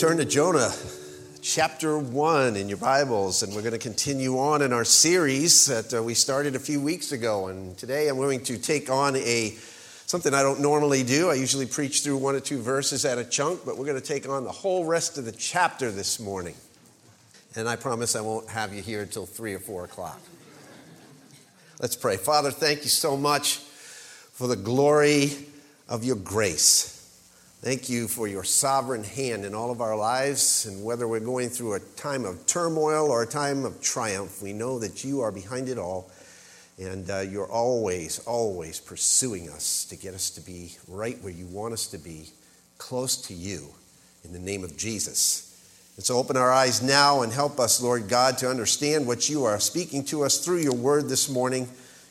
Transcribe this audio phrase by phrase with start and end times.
[0.00, 0.72] turn to Jonah
[1.42, 5.92] chapter 1 in your Bibles, and we're going to continue on in our series that
[5.92, 7.48] uh, we started a few weeks ago.
[7.48, 9.50] And today I'm going to take on a
[10.06, 11.28] something I don't normally do.
[11.28, 14.06] I usually preach through one or two verses at a chunk, but we're going to
[14.06, 16.54] take on the whole rest of the chapter this morning.
[17.54, 20.18] And I promise I won't have you here until 3 or 4 o'clock.
[21.78, 22.16] Let's pray.
[22.16, 23.58] Father, thank you so much
[24.32, 25.32] for the glory
[25.90, 26.99] of your grace.
[27.62, 30.64] Thank you for your sovereign hand in all of our lives.
[30.64, 34.54] And whether we're going through a time of turmoil or a time of triumph, we
[34.54, 36.10] know that you are behind it all.
[36.78, 41.44] And uh, you're always, always pursuing us to get us to be right where you
[41.48, 42.30] want us to be,
[42.78, 43.66] close to you,
[44.24, 45.92] in the name of Jesus.
[45.96, 49.44] And so open our eyes now and help us, Lord God, to understand what you
[49.44, 51.68] are speaking to us through your word this morning,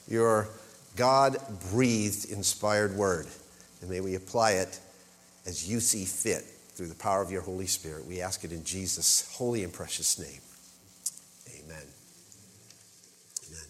[0.07, 0.47] your
[0.95, 1.37] God
[1.71, 3.25] breathed, inspired word.
[3.81, 4.79] And may we apply it
[5.49, 6.43] as you see fit
[6.75, 8.05] through the power of your Holy Spirit.
[8.05, 10.39] We ask it in Jesus' holy and precious name.
[11.57, 11.83] Amen.
[13.47, 13.65] Amen.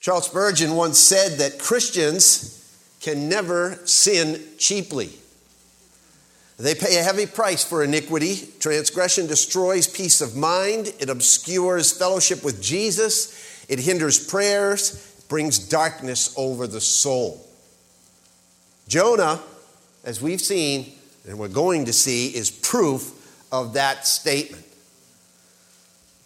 [0.00, 2.52] Charles Spurgeon once said that Christians
[3.00, 5.10] can never sin cheaply.
[6.58, 8.48] They pay a heavy price for iniquity.
[8.58, 10.92] Transgression destroys peace of mind.
[10.98, 13.64] It obscures fellowship with Jesus.
[13.68, 15.02] It hinders prayers.
[15.28, 17.46] Brings darkness over the soul.
[18.88, 19.40] Jonah
[20.06, 20.92] as we've seen
[21.28, 23.12] and we're going to see, is proof
[23.52, 24.64] of that statement.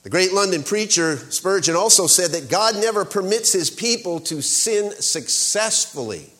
[0.02, 4.92] The great London preacher Spurgeon also said that God never permits his people to sin
[4.92, 6.30] successfully.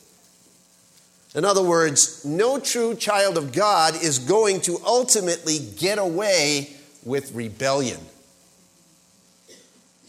[1.35, 6.71] In other words, no true child of God is going to ultimately get away
[7.05, 8.01] with rebellion.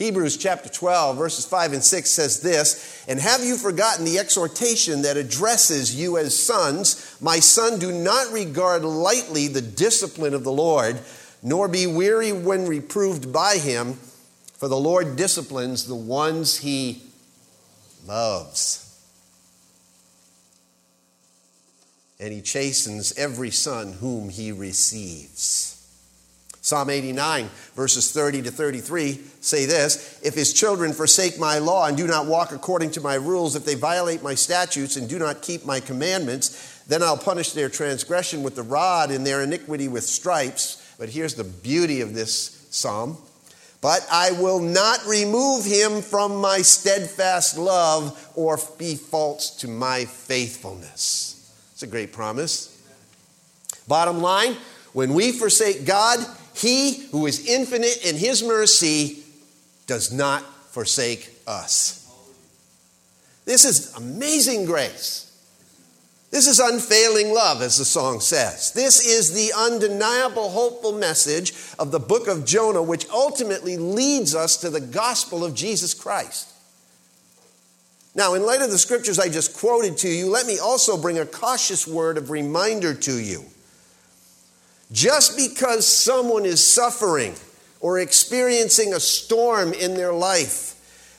[0.01, 5.03] Hebrews chapter 12, verses 5 and 6 says this And have you forgotten the exhortation
[5.03, 7.15] that addresses you as sons?
[7.21, 10.99] My son, do not regard lightly the discipline of the Lord,
[11.43, 13.93] nor be weary when reproved by him,
[14.55, 17.03] for the Lord disciplines the ones he
[18.07, 18.99] loves.
[22.19, 25.70] And he chastens every son whom he receives.
[26.71, 31.97] Psalm 89, verses 30 to 33 say this If his children forsake my law and
[31.97, 35.41] do not walk according to my rules, if they violate my statutes and do not
[35.41, 40.05] keep my commandments, then I'll punish their transgression with the rod and their iniquity with
[40.05, 40.95] stripes.
[40.97, 43.17] But here's the beauty of this psalm.
[43.81, 50.05] But I will not remove him from my steadfast love or be false to my
[50.05, 51.53] faithfulness.
[51.73, 52.81] It's a great promise.
[53.89, 54.55] Bottom line
[54.93, 56.25] when we forsake God,
[56.61, 59.23] he who is infinite in his mercy
[59.87, 61.97] does not forsake us.
[63.45, 65.27] This is amazing grace.
[66.29, 68.71] This is unfailing love, as the song says.
[68.71, 74.55] This is the undeniable, hopeful message of the book of Jonah, which ultimately leads us
[74.57, 76.47] to the gospel of Jesus Christ.
[78.15, 81.19] Now, in light of the scriptures I just quoted to you, let me also bring
[81.19, 83.43] a cautious word of reminder to you.
[84.91, 87.35] Just because someone is suffering
[87.79, 90.75] or experiencing a storm in their life,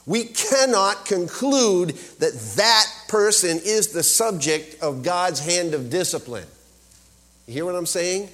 [0.07, 6.47] we cannot conclude that that person is the subject of God's hand of discipline.
[7.47, 8.29] You hear what I'm saying?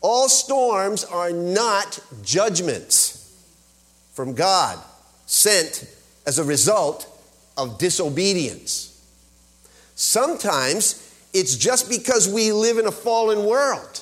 [0.00, 3.18] All storms are not judgments
[4.14, 4.78] from God
[5.26, 5.88] sent
[6.26, 7.06] as a result
[7.56, 8.88] of disobedience.
[9.94, 11.01] Sometimes
[11.32, 14.00] it's just because we live in a fallen world.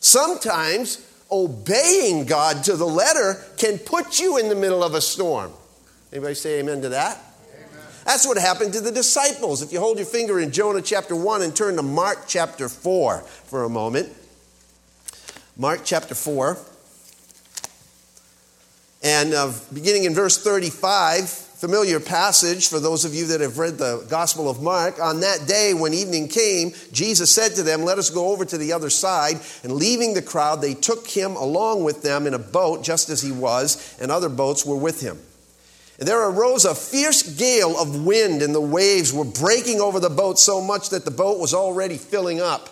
[0.00, 5.52] Sometimes obeying God to the letter can put you in the middle of a storm.
[6.12, 7.18] Anybody say amen to that?
[7.54, 7.68] Amen.
[8.04, 9.62] That's what happened to the disciples.
[9.62, 13.18] If you hold your finger in Jonah chapter 1 and turn to Mark chapter 4
[13.18, 14.10] for a moment.
[15.56, 16.56] Mark chapter 4.
[19.02, 23.78] And uh, beginning in verse 35, familiar passage for those of you that have read
[23.78, 25.00] the Gospel of Mark.
[25.00, 28.56] On that day, when evening came, Jesus said to them, Let us go over to
[28.56, 29.40] the other side.
[29.64, 33.20] And leaving the crowd, they took him along with them in a boat, just as
[33.20, 35.18] he was, and other boats were with him.
[35.98, 40.10] And there arose a fierce gale of wind, and the waves were breaking over the
[40.10, 42.68] boat so much that the boat was already filling up.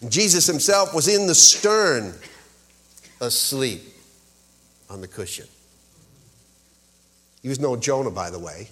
[0.00, 2.14] And Jesus himself was in the stern,
[3.20, 3.82] asleep
[4.88, 5.48] on the cushion.
[7.42, 8.68] He was no Jonah, by the way.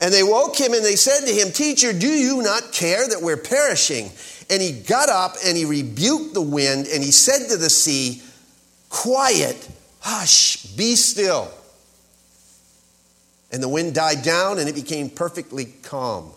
[0.00, 3.22] And they woke him and they said to him, Teacher, do you not care that
[3.22, 4.10] we're perishing?
[4.50, 8.20] And he got up and he rebuked the wind and he said to the sea,
[8.88, 9.68] Quiet,
[10.00, 11.52] hush, be still.
[13.52, 16.32] And the wind died down and it became perfectly calm.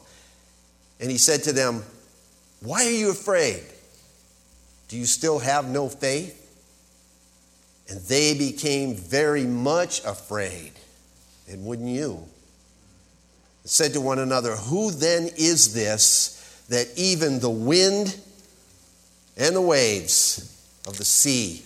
[1.00, 1.84] And he said to them,
[2.62, 3.64] Why are you afraid?
[4.90, 6.45] Do you still have no faith?
[7.90, 10.72] And they became very much afraid.
[11.50, 12.24] And wouldn't you?
[13.64, 18.20] Said to one another, Who then is this that even the wind
[19.38, 20.52] and the waves
[20.88, 21.64] of the sea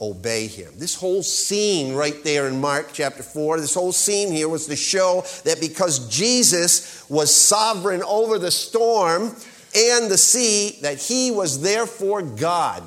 [0.00, 0.72] obey him.
[0.78, 4.76] This whole scene right there in Mark chapter 4, this whole scene here was to
[4.76, 9.34] show that because Jesus was sovereign over the storm
[9.76, 12.82] and the sea, that he was therefore God.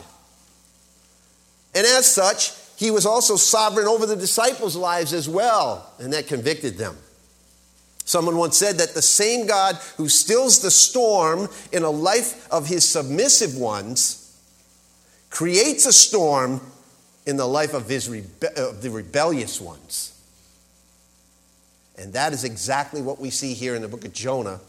[1.76, 6.28] And as such, he was also sovereign over the disciples' lives as well, and that
[6.28, 6.98] convicted them.
[8.06, 12.68] Someone once said that the same God who stills the storm in a life of
[12.68, 14.38] his submissive ones
[15.30, 16.62] creates a storm
[17.26, 20.10] in the life of his rebe- uh, the rebellious ones.
[21.98, 24.60] And that is exactly what we see here in the book of Jonah.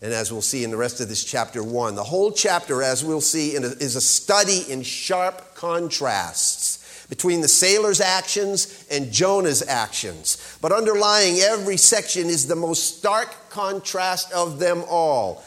[0.00, 3.04] And as we'll see in the rest of this chapter one, the whole chapter, as
[3.04, 10.58] we'll see, is a study in sharp contrasts between the sailor's actions and Jonah's actions.
[10.60, 15.44] But underlying every section is the most stark contrast of them all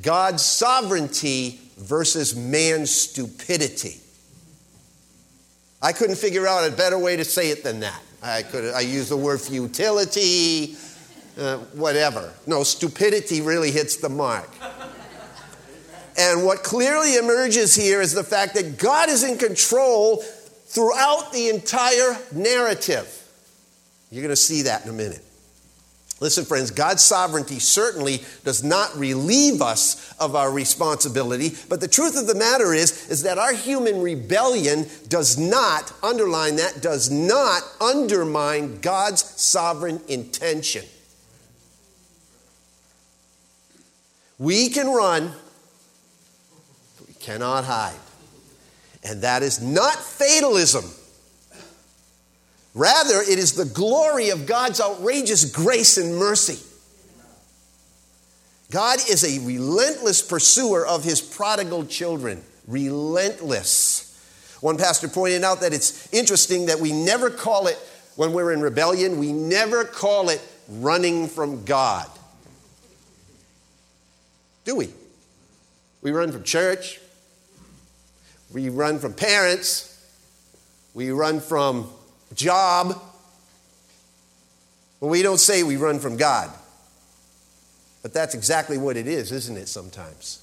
[0.00, 4.00] God's sovereignty versus man's stupidity.
[5.82, 8.00] I couldn't figure out a better way to say it than that.
[8.22, 10.76] I could I use the word futility,
[11.38, 12.32] uh, whatever.
[12.46, 14.50] No, stupidity really hits the mark.
[16.18, 21.48] And what clearly emerges here is the fact that God is in control throughout the
[21.48, 23.14] entire narrative.
[24.10, 25.22] You're going to see that in a minute.
[26.20, 32.16] Listen, friends, God's sovereignty certainly does not relieve us of our responsibility, but the truth
[32.16, 37.62] of the matter is, is that our human rebellion does not, underline that, does not
[37.80, 40.84] undermine God's sovereign intention.
[44.40, 45.32] We can run,
[47.20, 47.98] cannot hide.
[49.04, 50.84] And that is not fatalism.
[52.74, 56.58] Rather, it is the glory of God's outrageous grace and mercy.
[58.70, 62.42] God is a relentless pursuer of his prodigal children.
[62.66, 64.04] Relentless.
[64.60, 67.76] One pastor pointed out that it's interesting that we never call it,
[68.16, 72.08] when we're in rebellion, we never call it running from God.
[74.64, 74.90] Do we?
[76.02, 77.00] We run from church,
[78.52, 79.94] we run from parents.
[80.94, 81.90] We run from
[82.34, 83.00] job.
[85.00, 86.50] But we don't say we run from God.
[88.02, 90.42] But that's exactly what it is, isn't it, sometimes?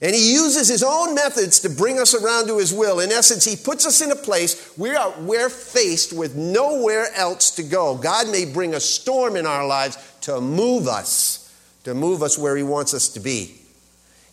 [0.00, 3.00] And he uses his own methods to bring us around to his will.
[3.00, 7.52] In essence, he puts us in a place we are, we're faced with nowhere else
[7.52, 7.96] to go.
[7.96, 11.50] God may bring a storm in our lives to move us,
[11.84, 13.60] to move us where he wants us to be.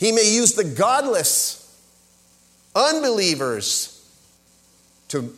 [0.02, 1.80] He may use the godless,
[2.76, 4.04] unbelievers
[5.10, 5.32] to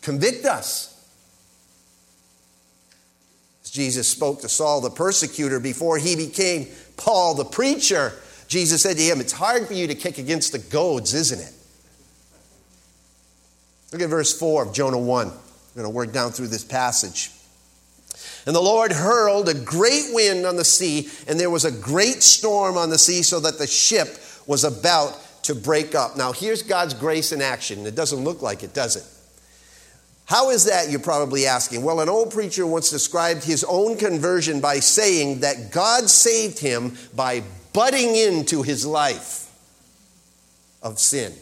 [0.00, 0.94] convict us.
[3.62, 6.66] As Jesus spoke to Saul the persecutor before he became
[6.96, 8.14] Paul the preacher,
[8.48, 11.52] Jesus said to him, It's hard for you to kick against the goads, isn't it?
[13.92, 15.26] Look at verse 4 of Jonah 1.
[15.26, 15.34] I'm
[15.74, 17.32] going to work down through this passage.
[18.46, 22.22] And the Lord hurled a great wind on the sea, and there was a great
[22.22, 26.16] storm on the sea, so that the ship was about to break up.
[26.16, 27.84] Now, here's God's grace in action.
[27.86, 29.04] It doesn't look like it, does it?
[30.26, 31.82] How is that, you're probably asking?
[31.82, 36.96] Well, an old preacher once described his own conversion by saying that God saved him
[37.14, 39.52] by butting into his life
[40.82, 41.32] of sin.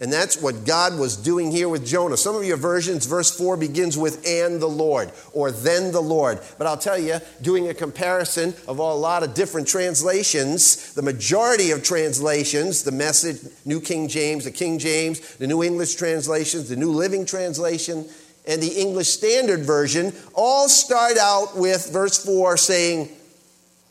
[0.00, 2.16] And that's what God was doing here with Jonah.
[2.16, 6.40] Some of your versions, verse 4 begins with and the Lord or then the Lord.
[6.56, 11.70] But I'll tell you, doing a comparison of a lot of different translations, the majority
[11.70, 16.76] of translations, the message, New King James, the King James, the New English translations, the
[16.76, 18.08] New Living Translation,
[18.48, 23.10] and the English Standard Version all start out with verse 4 saying,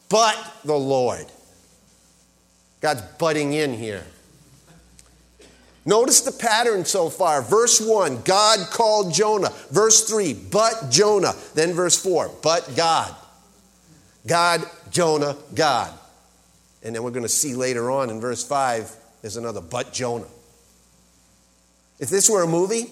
[0.09, 0.35] But
[0.65, 1.27] the Lord.
[2.81, 4.03] God's butting in here.
[5.89, 7.41] Notice the pattern so far.
[7.41, 9.49] Verse 1, God called Jonah.
[9.71, 11.33] Verse 3, but Jonah.
[11.55, 13.15] Then verse 4, but God.
[14.27, 15.91] God, Jonah, God.
[16.83, 20.27] And then we're going to see later on in verse 5, there's another but Jonah.
[21.97, 22.91] If this were a movie,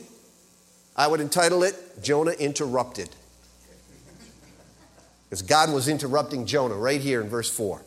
[0.95, 3.09] I would entitle it Jonah Interrupted.
[5.29, 7.79] Because God was interrupting Jonah right here in verse 4.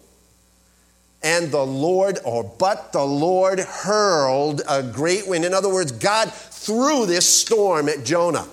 [1.23, 5.45] And the Lord, or but the Lord hurled a great wind.
[5.45, 8.47] In other words, God threw this storm at Jonah.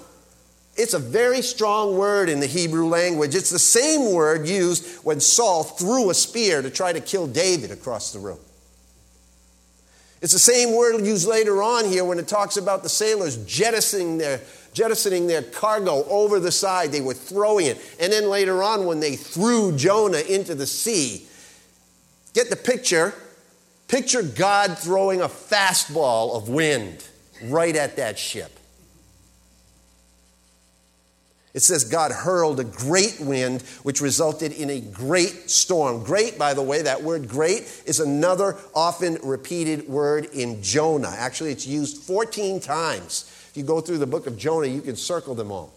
[0.75, 3.33] It's a very strong word in the Hebrew language.
[3.33, 7.71] It's the same word used when Saul threw a spear to try to kill David
[7.71, 8.39] across the room.
[10.21, 14.17] It's the same word used later on here when it talks about the sailors jettisoning
[14.17, 14.41] their,
[14.73, 16.91] jettisoning their cargo over the side.
[16.91, 17.77] They were throwing it.
[17.99, 21.27] And then later on, when they threw Jonah into the sea,
[22.37, 23.15] get the picture.
[23.87, 27.03] Picture God throwing a fastball of wind
[27.45, 28.51] right at that ship.
[31.55, 36.03] It says God hurled a great wind, which resulted in a great storm.
[36.03, 41.15] Great, by the way, that word great is another often repeated word in Jonah.
[41.17, 43.33] Actually, it's used 14 times.
[43.49, 45.73] If you go through the book of Jonah, you can circle them all.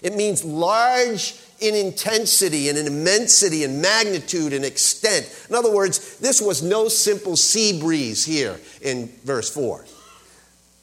[0.00, 5.46] It means large in intensity and in immensity and magnitude and extent.
[5.48, 9.84] In other words, this was no simple sea breeze here in verse 4.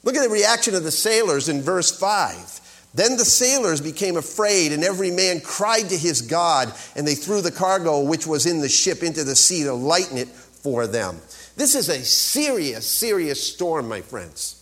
[0.02, 2.60] Look at the reaction of the sailors in verse 5.
[2.94, 7.40] Then the sailors became afraid, and every man cried to his God, and they threw
[7.40, 11.20] the cargo which was in the ship into the sea to lighten it for them.
[11.56, 14.60] This is a serious, serious storm, my friends.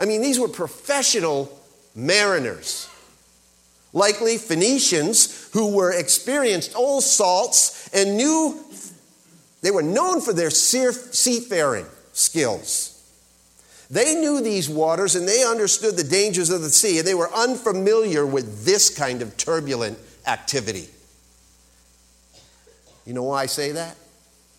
[0.00, 1.56] I mean, these were professional
[1.94, 2.85] mariners,
[3.92, 8.62] likely Phoenicians who were experienced old salts and knew
[9.62, 12.92] they were known for their seafaring skills.
[13.90, 17.32] They knew these waters and they understood the dangers of the sea, and they were
[17.32, 20.88] unfamiliar with this kind of turbulent activity.
[23.06, 23.96] You know why I say that?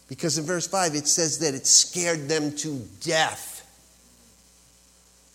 [0.07, 3.56] Because in verse 5 it says that it scared them to death.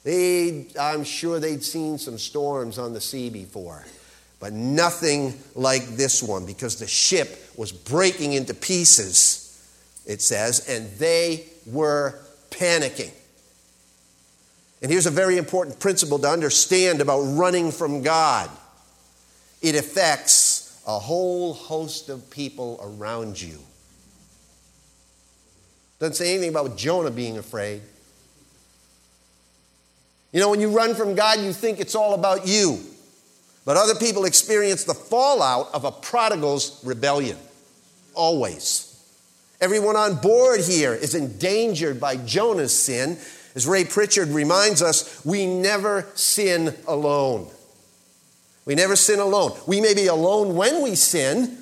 [0.05, 3.85] They, I'm sure they'd seen some storms on the sea before,
[4.41, 9.65] but nothing like this one because the ship was breaking into pieces,
[10.05, 12.19] it says, and they were
[12.51, 13.13] panicking.
[14.83, 18.51] And here's a very important principle to understand about running from God
[19.61, 23.61] it affects a whole host of people around you.
[26.01, 27.83] Doesn't say anything about Jonah being afraid.
[30.33, 32.81] You know, when you run from God, you think it's all about you.
[33.65, 37.37] But other people experience the fallout of a prodigal's rebellion.
[38.15, 38.89] Always.
[39.61, 43.19] Everyone on board here is endangered by Jonah's sin
[43.55, 47.49] as Ray Pritchard reminds us, we never sin alone.
[48.65, 49.53] We never sin alone.
[49.67, 51.62] We may be alone when we sin,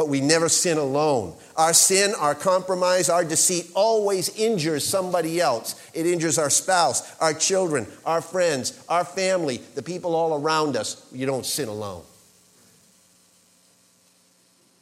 [0.00, 1.34] but we never sin alone.
[1.58, 5.78] Our sin, our compromise, our deceit always injures somebody else.
[5.92, 11.06] It injures our spouse, our children, our friends, our family, the people all around us.
[11.12, 12.02] You don't sin alone.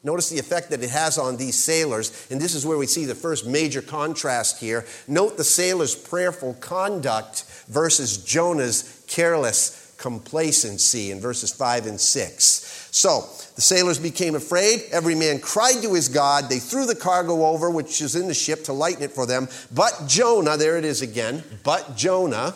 [0.04, 3.04] Notice the effect that it has on these sailors, and this is where we see
[3.04, 4.87] the first major contrast here.
[5.08, 12.88] Note the sailors' prayerful conduct versus Jonah's careless complacency in verses 5 and 6.
[12.90, 14.84] So, the sailors became afraid.
[14.92, 16.48] Every man cried to his God.
[16.48, 19.48] They threw the cargo over, which is in the ship, to lighten it for them.
[19.74, 22.54] But Jonah, there it is again, but Jonah,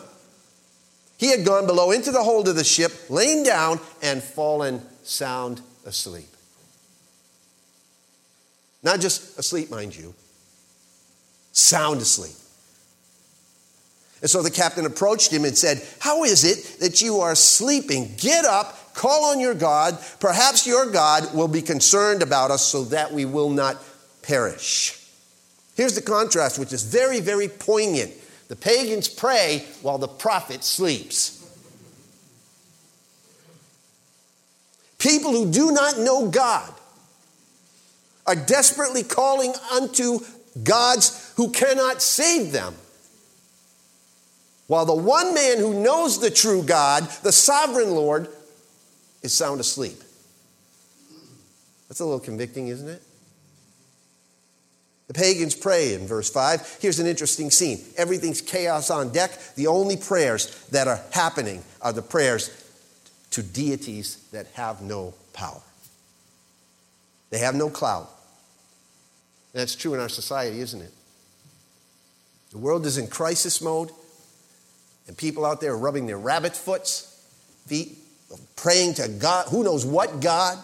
[1.17, 5.61] he had gone below into the hold of the ship, lain down, and fallen sound
[5.85, 6.29] asleep.
[8.81, 10.13] Not just asleep, mind you,
[11.51, 12.35] sound asleep.
[14.23, 18.15] And so the captain approached him and said, How is it that you are sleeping?
[18.17, 19.99] Get up, call on your God.
[20.21, 23.83] Perhaps your God will be concerned about us so that we will not
[24.21, 24.97] perish.
[25.75, 28.13] Here's the contrast, which is very, very poignant.
[28.47, 31.41] The pagans pray while the prophet sleeps.
[34.99, 36.73] People who do not know God
[38.25, 40.19] are desperately calling unto
[40.63, 42.75] gods who cannot save them.
[44.67, 48.27] While the one man who knows the true God, the sovereign Lord,
[49.21, 49.97] is sound asleep.
[51.87, 53.01] That's a little convicting, isn't it?
[55.07, 56.79] The pagans pray in verse 5.
[56.81, 57.81] Here's an interesting scene.
[57.97, 59.31] Everything's chaos on deck.
[59.55, 62.49] The only prayers that are happening are the prayers
[63.31, 65.61] to deities that have no power.
[67.29, 68.09] They have no clout.
[69.53, 70.91] That's true in our society, isn't it?
[72.51, 73.91] The world is in crisis mode,
[75.07, 77.09] and people out there rubbing their rabbit foots,
[77.67, 77.97] feet,
[78.55, 80.57] praying to God, who knows what God,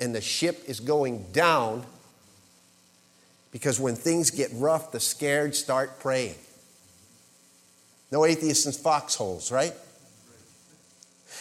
[0.00, 1.84] and the ship is going down
[3.54, 6.34] because when things get rough, the scared start praying.
[8.10, 9.72] No atheists in foxholes, right?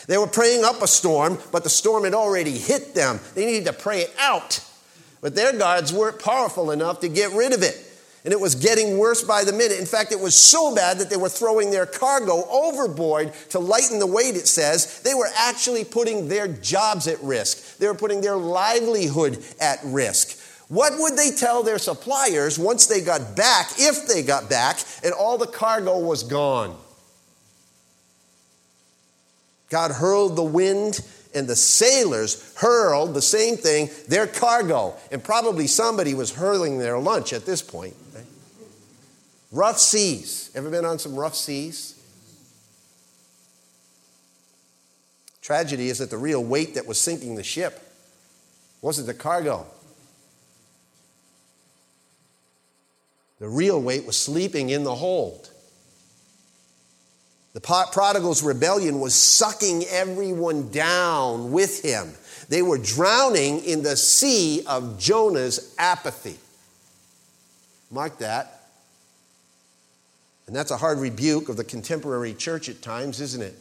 [0.05, 3.19] They were praying up a storm, but the storm had already hit them.
[3.33, 4.63] They needed to pray it out.
[5.21, 7.77] But their gods weren't powerful enough to get rid of it.
[8.23, 9.79] And it was getting worse by the minute.
[9.79, 13.99] In fact, it was so bad that they were throwing their cargo overboard to lighten
[13.99, 15.01] the weight, it says.
[15.01, 20.39] They were actually putting their jobs at risk, they were putting their livelihood at risk.
[20.69, 25.13] What would they tell their suppliers once they got back, if they got back, and
[25.13, 26.75] all the cargo was gone?
[29.69, 31.01] God hurled the wind,
[31.35, 34.95] and the sailors hurled the same thing, their cargo.
[35.11, 37.95] And probably somebody was hurling their lunch at this point.
[39.53, 40.49] Rough seas.
[40.55, 41.99] Ever been on some rough seas?
[45.43, 47.79] Tragedy is that the real weight that was sinking the ship
[48.81, 49.67] wasn't the cargo.
[53.39, 55.49] The real weight was sleeping in the hold.
[57.53, 62.13] The prodigal's rebellion was sucking everyone down with him.
[62.49, 66.39] They were drowning in the sea of Jonah's apathy.
[67.91, 68.62] Mark that.
[70.47, 73.55] And that's a hard rebuke of the contemporary church at times, isn't it?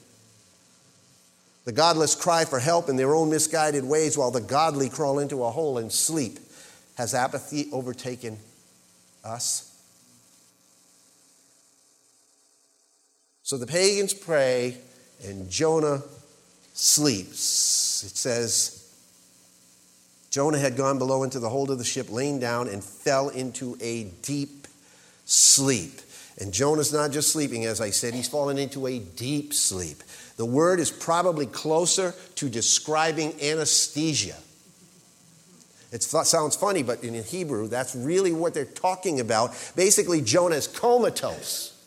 [1.64, 5.44] The godless cry for help in their own misguided ways while the godly crawl into
[5.44, 6.38] a hole and sleep.
[6.96, 8.38] Has apathy overtaken
[9.24, 9.68] us?
[13.44, 14.76] So the pagans pray,
[15.24, 16.02] and Jonah
[16.74, 18.02] sleeps.
[18.04, 18.78] It says,
[20.30, 23.76] Jonah had gone below into the hold of the ship, lain down, and fell into
[23.80, 24.66] a deep
[25.26, 26.00] sleep.
[26.42, 30.02] And Jonah's not just sleeping, as I said, he's fallen into a deep sleep.
[30.36, 34.34] The word is probably closer to describing anesthesia.
[35.92, 39.52] It sounds funny, but in Hebrew, that's really what they're talking about.
[39.76, 41.80] Basically, Jonah is comatose.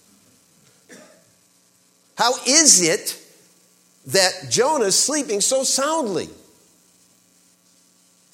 [2.17, 3.21] How is it
[4.07, 6.29] that Jonah's sleeping so soundly?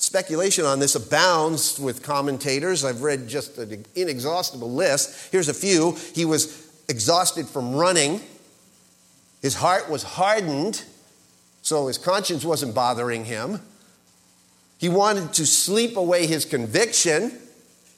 [0.02, 2.84] Speculation on this abounds with commentators.
[2.84, 5.32] I've read just an inexhaustible list.
[5.32, 5.96] Here's a few.
[6.16, 8.20] He was exhausted from running,
[9.44, 10.84] his heart was hardened,
[11.62, 13.62] so his conscience wasn't bothering him.
[14.80, 17.38] He wanted to sleep away his conviction,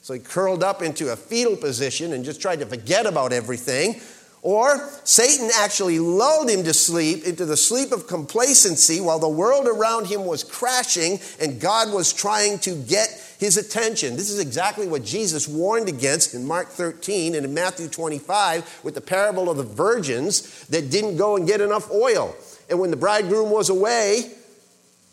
[0.02, 4.02] so he curled up into a fetal position and just tried to forget about everything.
[4.44, 9.68] Or Satan actually lulled him to sleep into the sleep of complacency while the world
[9.68, 13.08] around him was crashing and God was trying to get
[13.40, 14.18] his attention.
[14.18, 18.96] This is exactly what Jesus warned against in Mark 13 and in Matthew 25 with
[18.96, 22.36] the parable of the virgins that didn't go and get enough oil.
[22.70, 24.30] And when the bridegroom was away,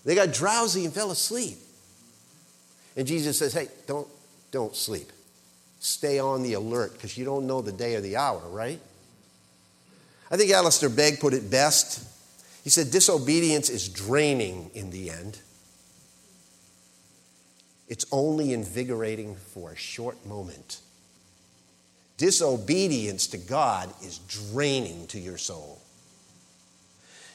[0.04, 1.56] they got drowsy and fell asleep.
[2.96, 4.08] And Jesus says, Hey, don't,
[4.50, 5.12] don't sleep.
[5.78, 8.80] Stay on the alert because you don't know the day or the hour, right?
[10.30, 12.06] I think Alistair Begg put it best.
[12.62, 15.40] He said, Disobedience is draining in the end.
[17.88, 20.80] It's only invigorating for a short moment.
[22.16, 25.80] Disobedience to God is draining to your soul.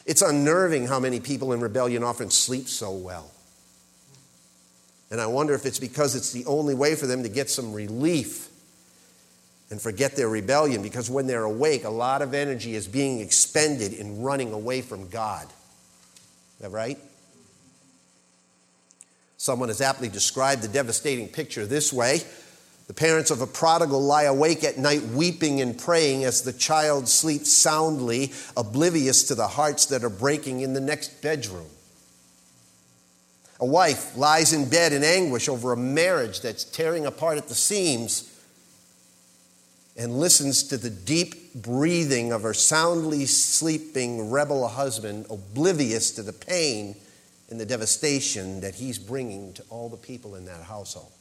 [0.05, 3.31] It's unnerving how many people in rebellion often sleep so well.
[5.11, 7.73] And I wonder if it's because it's the only way for them to get some
[7.73, 8.49] relief
[9.75, 13.91] and forget their rebellion because when they're awake, a lot of energy is being expended
[13.91, 15.45] in running away from God.
[15.47, 16.97] Is that right?
[19.35, 22.21] Someone has aptly described the devastating picture this way
[22.87, 27.09] The parents of a prodigal lie awake at night weeping and praying as the child
[27.09, 31.67] sleeps soundly, oblivious to the hearts that are breaking in the next bedroom.
[33.59, 37.55] A wife lies in bed in anguish over a marriage that's tearing apart at the
[37.55, 38.31] seams
[39.97, 46.33] and listens to the deep breathing of her soundly sleeping rebel husband, oblivious to the
[46.33, 46.95] pain
[47.49, 51.11] and the devastation that he's bringing to all the people in that household.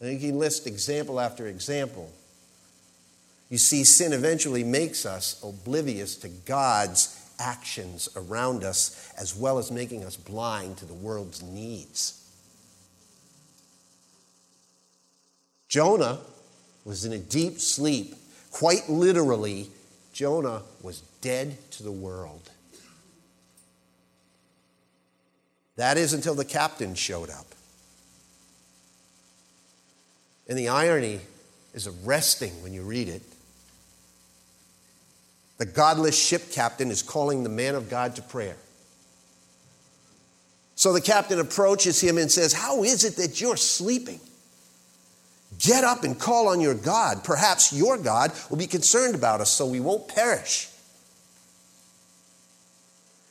[0.00, 2.10] And you can list example after example.
[3.50, 9.70] You see, sin eventually makes us oblivious to God's actions around us, as well as
[9.70, 12.22] making us blind to the world's needs.
[15.68, 16.20] Jonah
[16.86, 18.14] was in a deep sleep.
[18.52, 19.68] Quite literally,
[20.14, 22.48] Jonah was dead to the world.
[25.74, 27.46] That is until the captain showed up.
[30.48, 31.20] And the irony
[31.74, 33.22] is arresting when you read it.
[35.58, 38.56] The godless ship captain is calling the man of God to prayer.
[40.76, 44.20] So the captain approaches him and says, How is it that you're sleeping?
[45.58, 47.24] Get up and call on your God.
[47.24, 50.68] Perhaps your God will be concerned about us so we won't perish.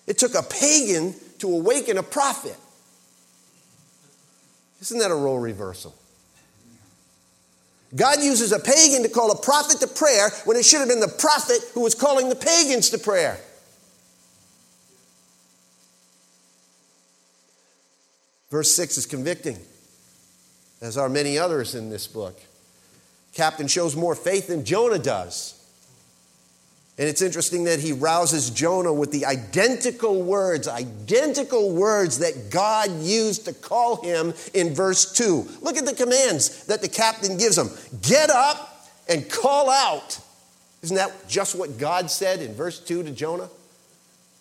[0.07, 2.55] It took a pagan to awaken a prophet.
[4.81, 5.95] Isn't that a role reversal?
[7.95, 10.99] God uses a pagan to call a prophet to prayer when it should have been
[10.99, 13.39] the prophet who was calling the pagans to prayer.
[18.51, 19.57] Verse 6 is convicting,
[20.86, 22.39] as are many others in this book.
[23.34, 25.56] Captain shows more faith than Jonah does.
[26.98, 32.89] And it's interesting that he rouses Jonah with the identical words, identical words that God
[33.02, 35.45] used to call him in verse 2.
[35.62, 37.69] Look at the commands that the captain gives him
[38.02, 40.19] get up and call out.
[40.84, 43.50] Isn't that just what God said in verse 2 to Jonah?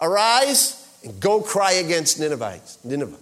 [0.00, 3.16] Arise and go cry against Ninevites, Nineveh.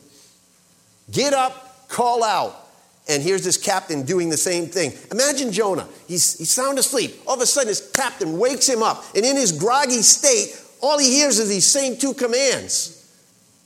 [1.10, 2.61] Get up, call out.
[3.08, 4.92] And here's this captain doing the same thing.
[5.10, 5.88] Imagine Jonah.
[6.06, 7.20] He's, he's sound asleep.
[7.26, 9.04] All of a sudden, his captain wakes him up.
[9.16, 12.98] And in his groggy state, all he hears is these same two commands.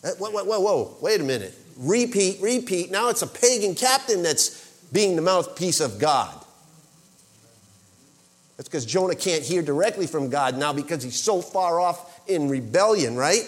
[0.02, 0.96] Whoa, whoa, whoa, whoa.
[1.00, 1.54] Wait a minute.
[1.76, 2.90] Repeat, repeat.
[2.90, 6.34] Now it's a pagan captain that's being the mouthpiece of God.
[8.56, 12.48] That's because Jonah can't hear directly from God now because he's so far off in
[12.48, 13.46] rebellion, right?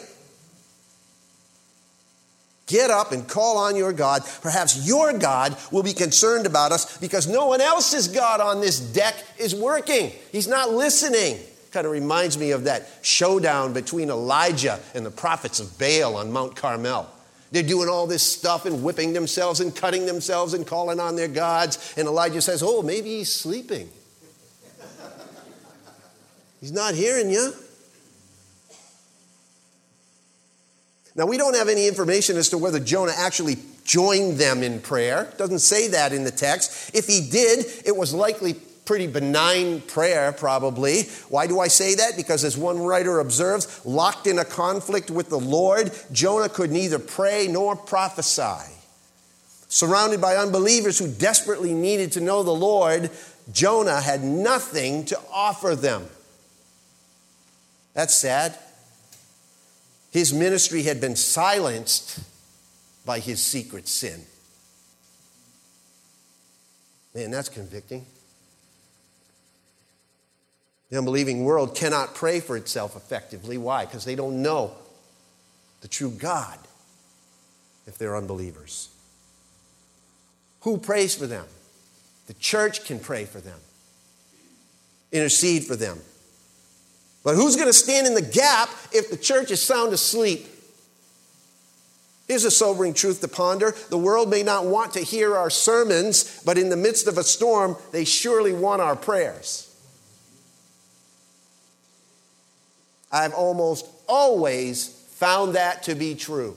[2.69, 4.23] Get up and call on your God.
[4.43, 8.79] Perhaps your God will be concerned about us because no one else's God on this
[8.79, 10.13] deck is working.
[10.31, 11.39] He's not listening.
[11.73, 16.31] Kind of reminds me of that showdown between Elijah and the prophets of Baal on
[16.31, 17.09] Mount Carmel.
[17.53, 21.29] They're doing all this stuff and whipping themselves and cutting themselves and calling on their
[21.29, 21.95] gods.
[21.97, 23.89] And Elijah says, Oh, maybe he's sleeping.
[26.61, 27.55] he's not hearing you.
[31.19, 35.33] Now, we don't have any information as to whether Jonah actually joined them in prayer.
[35.37, 36.95] Doesn't say that in the text.
[36.95, 38.55] If he did, it was likely
[38.85, 41.03] pretty benign prayer, probably.
[41.29, 42.13] Why do I say that?
[42.17, 47.01] Because, as one writer observes, locked in a conflict with the Lord, Jonah could neither
[47.01, 48.73] pray nor prophesy.
[49.69, 53.11] Surrounded by unbelievers who desperately needed to know the Lord,
[53.53, 56.07] Jonah had nothing to offer them.
[57.95, 58.57] That's sad.
[60.11, 62.21] His ministry had been silenced
[63.05, 64.21] by his secret sin.
[67.15, 68.07] Man, that's convicting.
[70.91, 73.59] The unbelieving world cannot pray for itself effectively.
[73.59, 73.85] Why?
[73.85, 74.73] Because they don't know
[75.81, 76.59] the true God
[77.87, 78.89] if they're unbelievers.
[80.61, 81.47] Who prays for them?
[82.27, 83.59] The church can pray for them,
[85.13, 85.99] intercede for them.
[87.25, 90.47] But who's going to stand in the gap if the church is sound asleep?
[92.27, 93.75] Here's a sobering truth to ponder.
[93.89, 97.25] The world may not want to hear our sermons, but in the midst of a
[97.25, 99.65] storm, they surely want our prayers.
[103.11, 106.55] I've almost always found that to be true.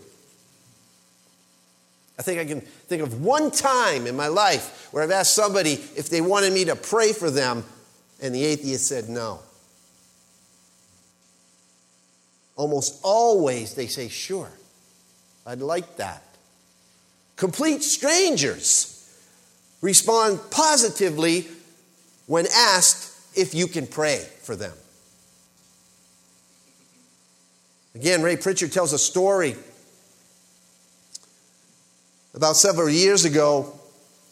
[2.19, 5.74] I think I can think of one time in my life where I've asked somebody
[5.95, 7.63] if they wanted me to pray for them,
[8.21, 9.39] and the atheist said no.
[12.56, 14.50] Almost always they say, Sure,
[15.46, 16.24] I'd like that.
[17.36, 18.92] Complete strangers
[19.82, 21.48] respond positively
[22.28, 24.74] when asked if you can pray for them.
[27.96, 29.56] Again, Ray Pritchard tells a story
[32.34, 33.74] about several years ago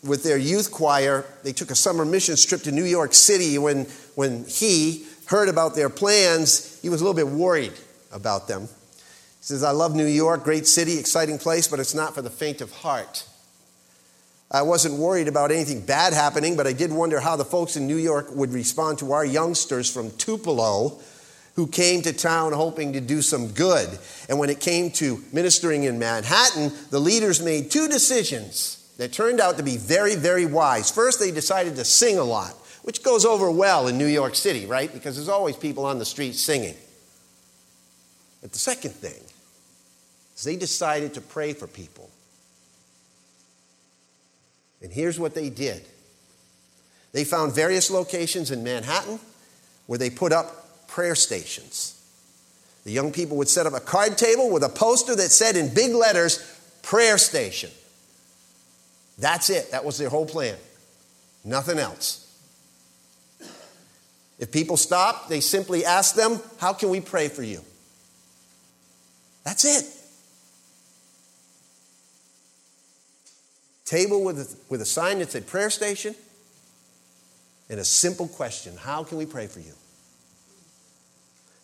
[0.04, 1.26] with their youth choir.
[1.44, 3.58] They took a summer mission trip to New York City.
[3.58, 7.74] When, when he heard about their plans, he was a little bit worried
[8.12, 8.64] about them.
[8.64, 12.30] He says, I love New York, great city, exciting place, but it's not for the
[12.30, 13.26] faint of heart.
[14.52, 17.86] I wasn't worried about anything bad happening, but I did wonder how the folks in
[17.86, 21.00] New York would respond to our youngsters from Tupelo
[21.56, 23.90] who came to town hoping to do some good.
[24.28, 29.40] And when it came to ministering in Manhattan, the leaders made two decisions that turned
[29.40, 30.90] out to be very, very wise.
[30.90, 34.66] First, they decided to sing a lot, which goes over well in New York City,
[34.66, 34.92] right?
[34.92, 36.76] Because there's always people on the street singing.
[38.42, 39.22] But the second thing
[40.36, 42.10] is they decided to pray for people.
[44.82, 45.84] And here's what they did
[47.12, 49.20] they found various locations in Manhattan
[49.88, 51.96] where they put up prayer stations.
[52.86, 55.74] The young people would set up a card table with a poster that said in
[55.74, 56.40] big letters,
[56.82, 57.72] prayer station.
[59.18, 59.72] That's it.
[59.72, 60.56] That was their whole plan.
[61.44, 62.26] Nothing else.
[64.40, 67.62] If people stopped, they simply asked them, How can we pray for you?
[69.50, 69.84] That's it.
[73.84, 76.14] Table with a, with a sign that said prayer station
[77.68, 79.74] and a simple question How can we pray for you?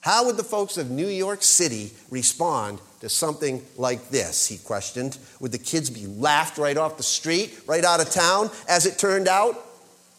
[0.02, 4.48] How would the folks of New York City respond to something like this?
[4.48, 5.20] He questioned.
[5.40, 8.50] Would the kids be laughed right off the street, right out of town?
[8.68, 9.64] As it turned out,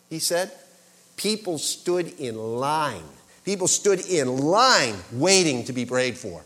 [0.09, 0.53] he said?
[1.17, 3.03] People stood in line.
[3.45, 6.45] People stood in line waiting to be prayed for.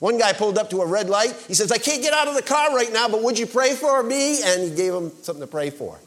[0.00, 1.34] One guy pulled up to a red light.
[1.46, 3.74] He says, I can't get out of the car right now, but would you pray
[3.74, 4.42] for me?
[4.42, 5.98] And he gave him something to pray for.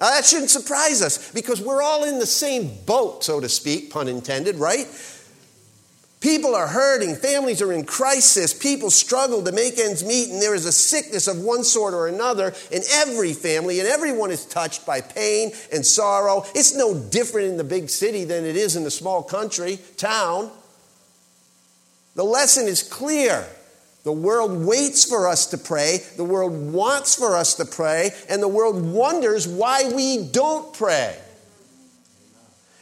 [0.00, 3.90] Now, that shouldn't surprise us because we're all in the same boat, so to speak,
[3.90, 4.86] pun intended, right?
[6.20, 10.54] People are hurting, families are in crisis, people struggle to make ends meet, and there
[10.54, 14.84] is a sickness of one sort or another in every family, and everyone is touched
[14.84, 16.44] by pain and sorrow.
[16.56, 20.50] It's no different in the big city than it is in the small country, town.
[22.18, 23.46] The lesson is clear.
[24.02, 28.42] The world waits for us to pray, the world wants for us to pray, and
[28.42, 31.16] the world wonders why we don't pray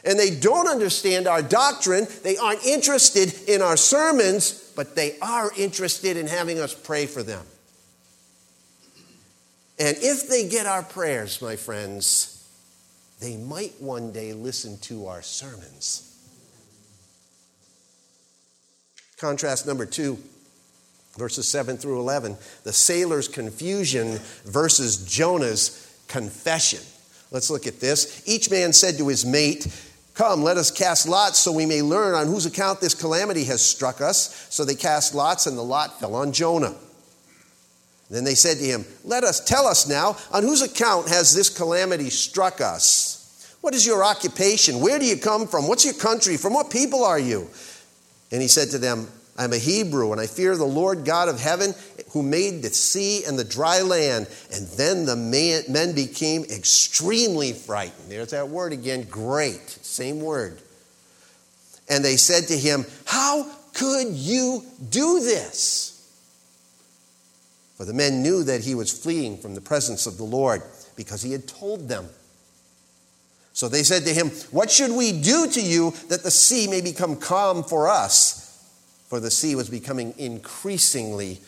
[0.07, 2.07] and they don't understand our doctrine.
[2.23, 7.21] They aren't interested in our sermons, but they are interested in having us pray for
[7.21, 7.45] them.
[9.77, 12.49] And if they get our prayers, my friends,
[13.19, 16.16] they might one day listen to our sermons.
[19.17, 20.17] Contrast number two,
[21.17, 22.37] verses 7 through 11.
[22.63, 26.79] The sailor's confusion versus Jonah's confession.
[27.31, 28.23] Let's look at this.
[28.27, 29.67] Each man said to his mate,
[30.13, 33.63] Come, let us cast lots so we may learn on whose account this calamity has
[33.63, 34.47] struck us.
[34.49, 36.75] So they cast lots, and the lot fell on Jonah.
[38.09, 41.49] Then they said to him, Let us tell us now, on whose account has this
[41.49, 43.57] calamity struck us?
[43.61, 44.79] What is your occupation?
[44.79, 45.67] Where do you come from?
[45.67, 46.37] What's your country?
[46.37, 47.47] From what people are you?
[48.31, 51.39] And he said to them, I'm a Hebrew, and I fear the Lord God of
[51.39, 51.75] heaven,
[52.09, 54.27] who made the sea and the dry land.
[54.51, 58.09] And then the man, men became extremely frightened.
[58.09, 60.59] There's that word again, great, same word.
[61.87, 65.93] And they said to him, How could you do this?
[67.77, 70.63] For the men knew that he was fleeing from the presence of the Lord
[70.95, 72.09] because he had told them.
[73.57, 76.81] So they said to him, What should we do to you that the sea may
[76.81, 78.47] become calm for us?
[79.07, 81.39] for the sea was becoming increasingly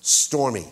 [0.00, 0.66] stormy.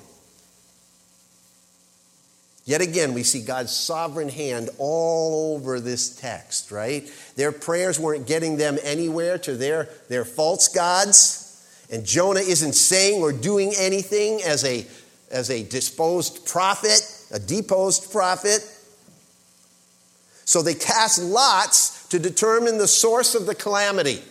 [2.64, 7.10] Yet again, we see God's sovereign hand all over this text, right?
[7.36, 11.42] Their prayers weren't getting them anywhere to their, their false gods.
[11.92, 14.84] And Jonah isn't saying or doing anything as a,
[15.30, 17.00] as a disposed prophet,
[17.32, 18.68] a deposed prophet.
[20.46, 24.22] So they cast lots to determine the source of the calamity.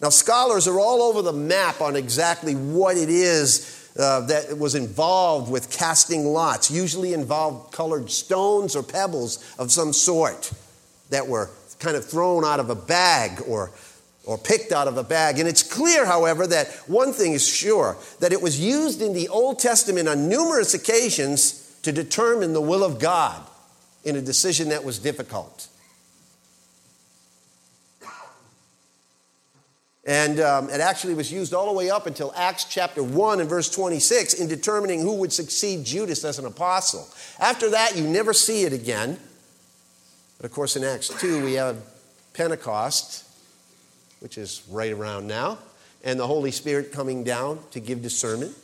[0.00, 4.76] Now, scholars are all over the map on exactly what it is uh, that was
[4.76, 10.52] involved with casting lots, usually involved colored stones or pebbles of some sort
[11.10, 13.72] that were kind of thrown out of a bag or,
[14.24, 15.40] or picked out of a bag.
[15.40, 19.28] And it's clear, however, that one thing is sure that it was used in the
[19.28, 23.44] Old Testament on numerous occasions to determine the will of God
[24.04, 25.68] in a decision that was difficult.
[30.06, 33.48] And um, it actually was used all the way up until Acts chapter 1 and
[33.48, 37.08] verse 26 in determining who would succeed Judas as an apostle.
[37.40, 39.18] After that, you never see it again.
[40.36, 41.78] But of course, in Acts 2, we have
[42.34, 43.24] Pentecost,
[44.20, 45.58] which is right around now,
[46.02, 48.54] and the Holy Spirit coming down to give discernment.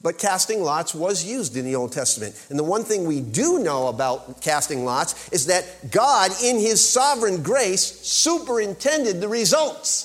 [0.00, 2.40] But casting lots was used in the Old Testament.
[2.50, 6.86] And the one thing we do know about casting lots is that God, in His
[6.86, 10.04] sovereign grace, superintended the results.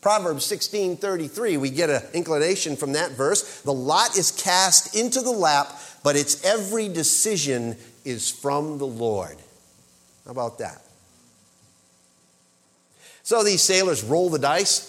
[0.00, 3.60] Proverbs 16:33, we get an inclination from that verse.
[3.62, 9.36] The lot is cast into the lap, but its every decision is from the Lord.
[10.24, 10.80] How about that?
[13.24, 14.86] So these sailors roll the dice.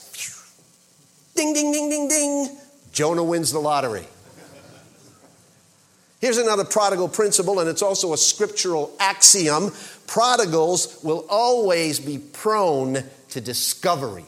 [1.36, 2.58] Ding, ding, ding, ding, ding.
[2.92, 4.06] Jonah wins the lottery.
[6.20, 9.72] Here's another prodigal principle, and it's also a scriptural axiom
[10.06, 14.26] prodigals will always be prone to discovery.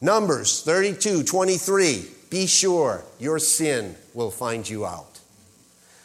[0.00, 2.04] Numbers 32 23.
[2.30, 5.20] Be sure your sin will find you out.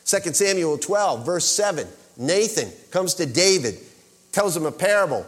[0.06, 1.88] 2 Samuel 12, verse 7.
[2.18, 3.78] Nathan comes to David,
[4.32, 5.26] tells him a parable.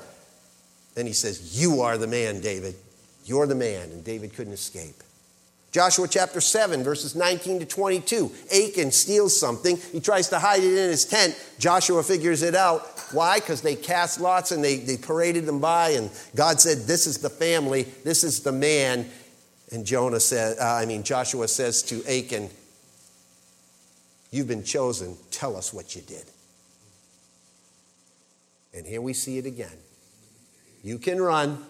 [0.96, 2.76] Then he says, You are the man, David.
[3.26, 3.90] You're the man.
[3.92, 4.96] And David couldn't escape.
[5.72, 8.30] Joshua chapter 7, verses 19 to 22.
[8.54, 9.78] Achan steals something.
[9.78, 11.34] He tries to hide it in his tent.
[11.60, 12.82] Joshua figures it out.
[13.14, 13.40] Why?
[13.40, 17.20] Because they cast lots and they, they paraded them by, and God said, This is
[17.20, 19.10] the family, this is the man.
[19.72, 22.50] And Jonah said, uh, I mean, Joshua says to Achan,
[24.30, 25.18] You've been chosen.
[25.30, 26.24] Tell us what you did.
[28.74, 29.78] And here we see it again.
[30.84, 31.64] You can run,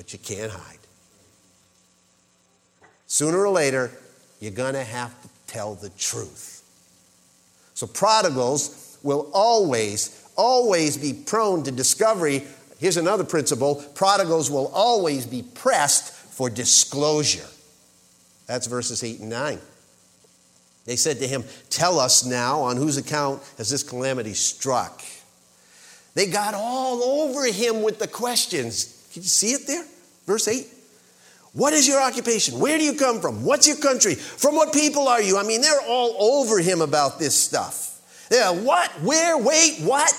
[0.00, 0.78] but you can't hide.
[3.06, 3.90] Sooner or later,
[4.40, 6.62] you're going to have to tell the truth.
[7.74, 12.44] So prodigals will always, always be prone to discovery.
[12.78, 17.48] Here's another principle prodigals will always be pressed for disclosure.
[18.46, 19.58] That's verses 8 and 9.
[20.86, 25.02] They said to him, Tell us now on whose account has this calamity struck?
[26.14, 28.96] They got all over him with the questions.
[29.12, 29.84] Can you see it there?
[30.26, 30.66] Verse 8.
[31.52, 32.60] What is your occupation?
[32.60, 33.44] Where do you come from?
[33.44, 34.14] What's your country?
[34.14, 35.36] From what people are you?
[35.36, 38.00] I mean, they're all over him about this stuff.
[38.30, 38.88] Yeah, what?
[39.02, 39.36] Where?
[39.36, 40.12] Wait, what?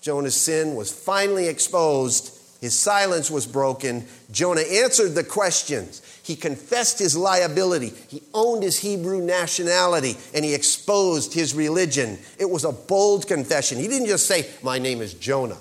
[0.00, 2.34] Jonah's sin was finally exposed.
[2.62, 4.06] His silence was broken.
[4.32, 6.00] Jonah answered the questions.
[6.22, 7.92] He confessed his liability.
[8.08, 12.18] He owned his Hebrew nationality and he exposed his religion.
[12.38, 13.78] It was a bold confession.
[13.78, 15.58] He didn't just say, My name is Jonah.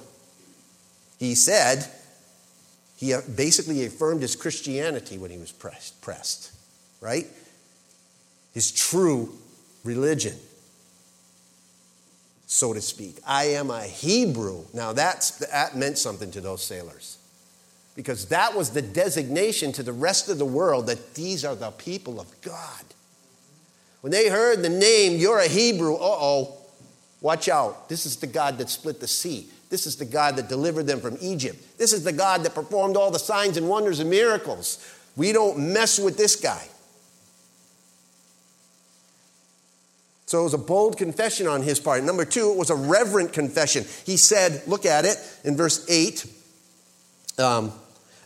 [1.17, 1.87] He said,
[2.95, 6.51] he basically affirmed his Christianity when he was pressed, pressed
[7.01, 7.27] right?
[8.53, 9.33] His true
[9.83, 10.35] religion,
[12.45, 13.17] so to speak.
[13.25, 14.65] I am a Hebrew.
[14.73, 17.17] Now, that's, that meant something to those sailors
[17.95, 21.71] because that was the designation to the rest of the world that these are the
[21.71, 22.83] people of God.
[24.01, 26.57] When they heard the name, you're a Hebrew, uh oh,
[27.21, 27.89] watch out.
[27.89, 29.49] This is the God that split the sea.
[29.69, 31.77] This is the God that delivered them from Egypt.
[31.77, 34.79] This is the God that performed all the signs and wonders and miracles.
[35.15, 36.67] We don't mess with this guy.
[40.27, 42.03] So it was a bold confession on his part.
[42.03, 43.85] Number two, it was a reverent confession.
[44.05, 46.25] He said, look at it in verse 8,
[47.39, 47.71] um,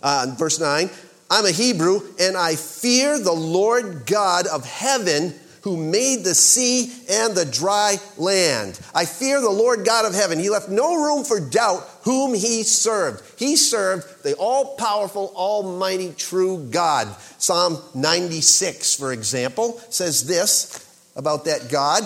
[0.02, 0.90] uh, verse 9,
[1.30, 6.92] I'm a Hebrew and I fear the Lord God of heaven who made the sea
[7.10, 8.80] and the dry land.
[8.94, 10.40] I fear the Lord God of heaven.
[10.40, 13.24] He left no room for doubt whom he served.
[13.40, 17.08] He served the all powerful, almighty, true God.
[17.38, 22.04] Psalm 96, for example, says this about that God.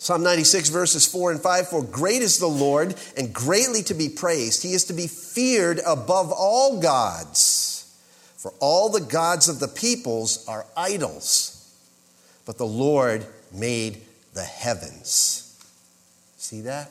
[0.00, 4.08] Psalm 96, verses 4 and 5 For great is the Lord, and greatly to be
[4.08, 4.62] praised.
[4.62, 7.74] He is to be feared above all gods.
[8.36, 11.57] For all the gods of the peoples are idols
[12.48, 14.00] but the Lord made
[14.32, 15.54] the heavens.
[16.38, 16.90] See that?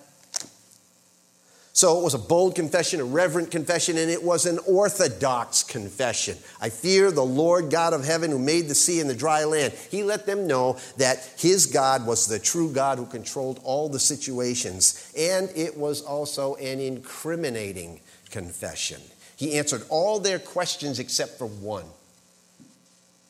[1.74, 6.38] So it was a bold confession, a reverent confession, and it was an orthodox confession.
[6.62, 9.74] I fear the Lord God of heaven who made the sea and the dry land.
[9.90, 14.00] He let them know that his God was the true God who controlled all the
[14.00, 15.12] situations.
[15.18, 19.02] And it was also an incriminating confession.
[19.36, 21.86] He answered all their questions except for one.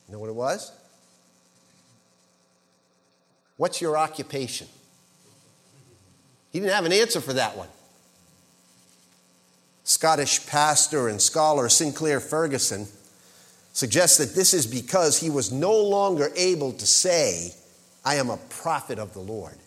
[0.09, 0.73] You know what it was?
[3.57, 4.67] What's your occupation?
[6.51, 7.67] He didn't have an answer for that one.
[9.83, 12.87] Scottish pastor and scholar Sinclair Ferguson
[13.73, 17.53] suggests that this is because he was no longer able to say,
[18.03, 19.57] I am a prophet of the Lord.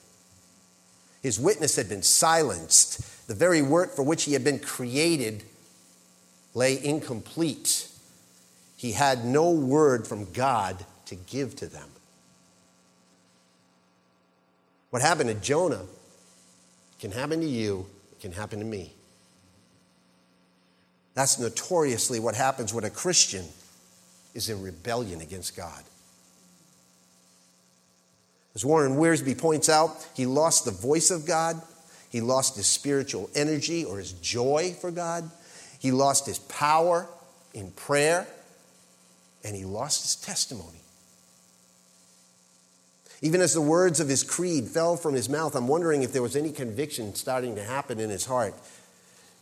[1.23, 3.29] His witness had been silenced.
[3.29, 5.43] The very work for which he had been created
[6.55, 7.89] lay incomplete.
[8.77, 11.89] He had no word from God to give to them.
[14.91, 15.85] What happened to Jonah
[16.99, 18.93] can happen to you, it can happen to me.
[21.15, 23.45] That's notoriously what happens when a Christian
[24.35, 25.83] is in rebellion against God.
[28.55, 31.61] As Warren Wiersbe points out, he lost the voice of God,
[32.11, 35.31] he lost his spiritual energy or his joy for God,
[35.79, 37.07] he lost his power
[37.55, 38.27] in prayer,
[39.45, 40.80] and he lost his testimony.
[43.23, 46.23] Even as the words of his creed fell from his mouth, I'm wondering if there
[46.23, 48.55] was any conviction starting to happen in his heart.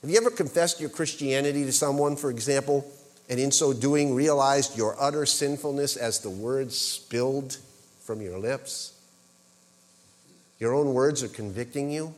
[0.02, 2.90] Have you ever confessed your Christianity to someone, for example,
[3.28, 7.58] and in so doing realized your utter sinfulness as the words spilled
[8.00, 8.94] from your lips?
[10.58, 12.14] Your own words are convicting you?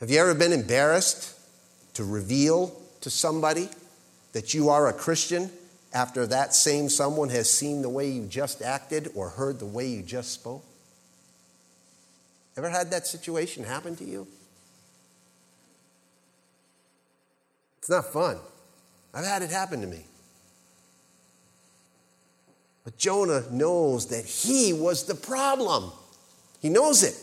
[0.00, 1.38] Have you ever been embarrassed
[1.94, 3.68] to reveal to somebody
[4.32, 5.50] that you are a Christian
[5.96, 9.88] after that same someone has seen the way you just acted or heard the way
[9.88, 10.62] you just spoke?
[12.54, 14.26] Ever had that situation happen to you?
[17.78, 18.36] It's not fun.
[19.14, 20.04] I've had it happen to me.
[22.84, 25.90] But Jonah knows that he was the problem.
[26.60, 27.14] He knows it.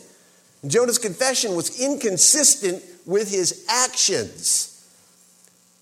[0.66, 4.73] Jonah's confession was inconsistent with his actions.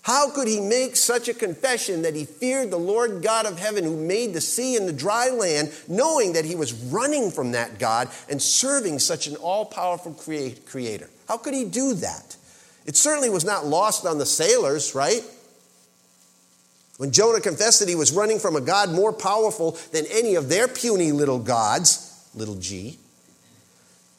[0.03, 3.85] How could he make such a confession that he feared the Lord God of heaven
[3.85, 7.79] who made the sea and the dry land, knowing that he was running from that
[7.79, 11.09] God and serving such an all powerful creator?
[11.29, 12.35] How could he do that?
[12.85, 15.23] It certainly was not lost on the sailors, right?
[16.97, 20.49] When Jonah confessed that he was running from a God more powerful than any of
[20.49, 22.99] their puny little gods, little g,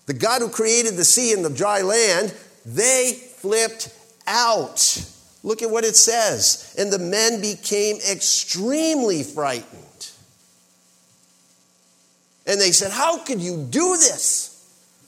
[0.07, 3.95] the God who created the sea and the dry land, they flipped
[4.27, 5.11] out.
[5.45, 6.75] Look at what it says.
[6.77, 10.11] And the men became extremely frightened.
[12.47, 14.51] And they said, How could you do this?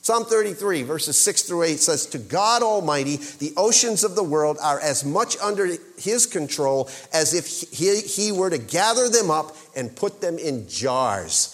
[0.01, 4.57] Psalm 33, verses 6 through 8 says, To God Almighty, the oceans of the world
[4.63, 5.67] are as much under
[5.97, 10.69] His control as if He, he were to gather them up and put them in
[10.69, 11.53] jars.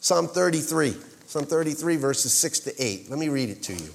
[0.00, 0.94] Psalm 33,
[1.26, 3.10] Psalm 33, verses 6 to 8.
[3.10, 3.90] Let me read it to you.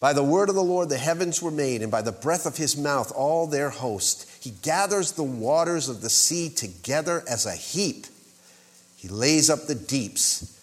[0.00, 2.56] By the word of the Lord the heavens were made, and by the breath of
[2.56, 4.30] his mouth all their host.
[4.40, 8.06] He gathers the waters of the sea together as a heap.
[8.96, 10.56] He lays up the deeps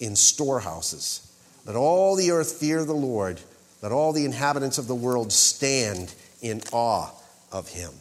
[0.00, 1.26] in storehouses.
[1.66, 3.40] Let all the earth fear the Lord.
[3.82, 6.12] Let all the inhabitants of the world stand
[6.42, 7.10] in awe
[7.52, 7.92] of him.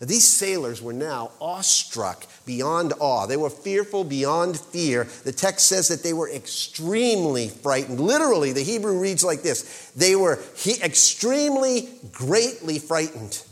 [0.00, 3.26] These sailors were now awestruck beyond awe.
[3.26, 5.08] They were fearful beyond fear.
[5.24, 7.98] The text says that they were extremely frightened.
[7.98, 10.38] Literally, the Hebrew reads like this they were
[10.82, 13.42] extremely, greatly frightened.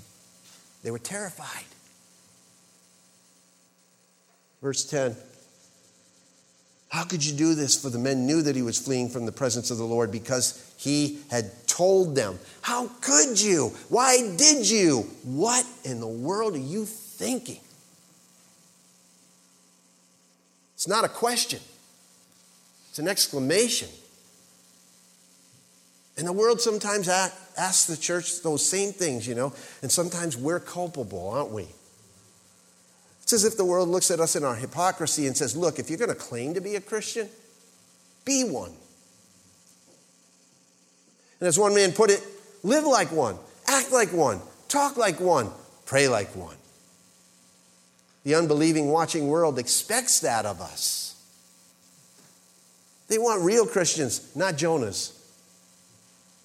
[0.85, 1.65] They were terrified.
[4.63, 5.17] Verse 10
[6.91, 7.81] How could you do this?
[7.81, 10.63] For the men knew that he was fleeing from the presence of the Lord because
[10.77, 12.39] he had told them.
[12.63, 13.73] How could you?
[13.89, 15.03] Why did you?
[15.25, 17.61] What in the world are you thinking?
[20.75, 21.61] It's not a question,
[22.91, 23.89] it's an exclamation.
[26.19, 29.53] And the world sometimes asks the church those same things, you know,
[29.83, 31.67] and sometimes we're culpable, aren't we?
[33.23, 35.91] It's as if the world looks at us in our hypocrisy and says, look, if
[35.91, 37.29] you're going to claim to be a Christian,
[38.25, 38.73] be one.
[41.41, 42.23] And as one man put it,
[42.63, 45.51] live like one, act like one, talk like one,
[45.85, 46.57] pray like one.
[48.25, 51.15] The unbelieving, watching world expects that of us.
[53.09, 55.13] They want real Christians, not Jonahs.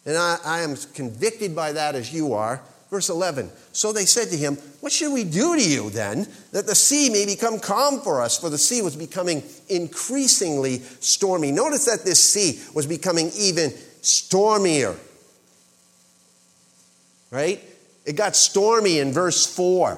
[0.06, 2.62] And I, I, am convicted by that as you are.
[2.89, 6.68] Verse 11 So they said to him, What should we do to you then, that
[6.68, 8.39] the sea may become calm for us?
[8.39, 11.52] For the sea was becoming increasingly stormy.
[11.52, 14.95] Notice that this sea was becoming even stormier.
[17.30, 17.64] Right?
[18.06, 19.97] It got stormy in verse 4.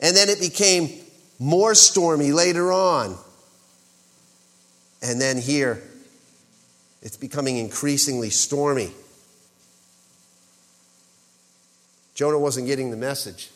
[0.00, 0.90] And then it became
[1.38, 3.16] more stormy later on.
[5.02, 5.82] And then here,
[7.02, 8.92] it's becoming increasingly stormy.
[12.14, 13.50] Jonah wasn't getting the message.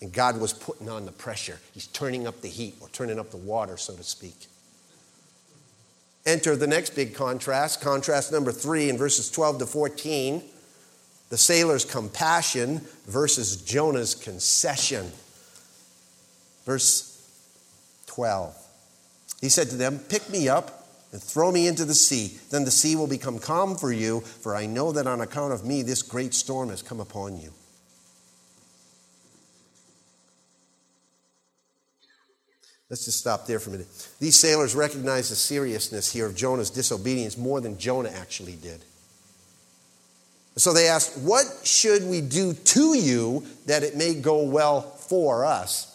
[0.00, 1.58] And God was putting on the pressure.
[1.72, 4.46] He's turning up the heat or turning up the water, so to speak.
[6.28, 10.42] Enter the next big contrast, contrast number three in verses 12 to 14.
[11.30, 15.10] The sailor's compassion versus Jonah's concession.
[16.66, 17.18] Verse
[18.08, 18.54] 12.
[19.40, 22.36] He said to them, Pick me up and throw me into the sea.
[22.50, 25.64] Then the sea will become calm for you, for I know that on account of
[25.64, 27.54] me this great storm has come upon you.
[32.90, 33.88] Let's just stop there for a minute.
[34.18, 38.82] These sailors recognized the seriousness here of Jonah's disobedience more than Jonah actually did.
[40.56, 45.44] So they asked, What should we do to you that it may go well for
[45.44, 45.94] us?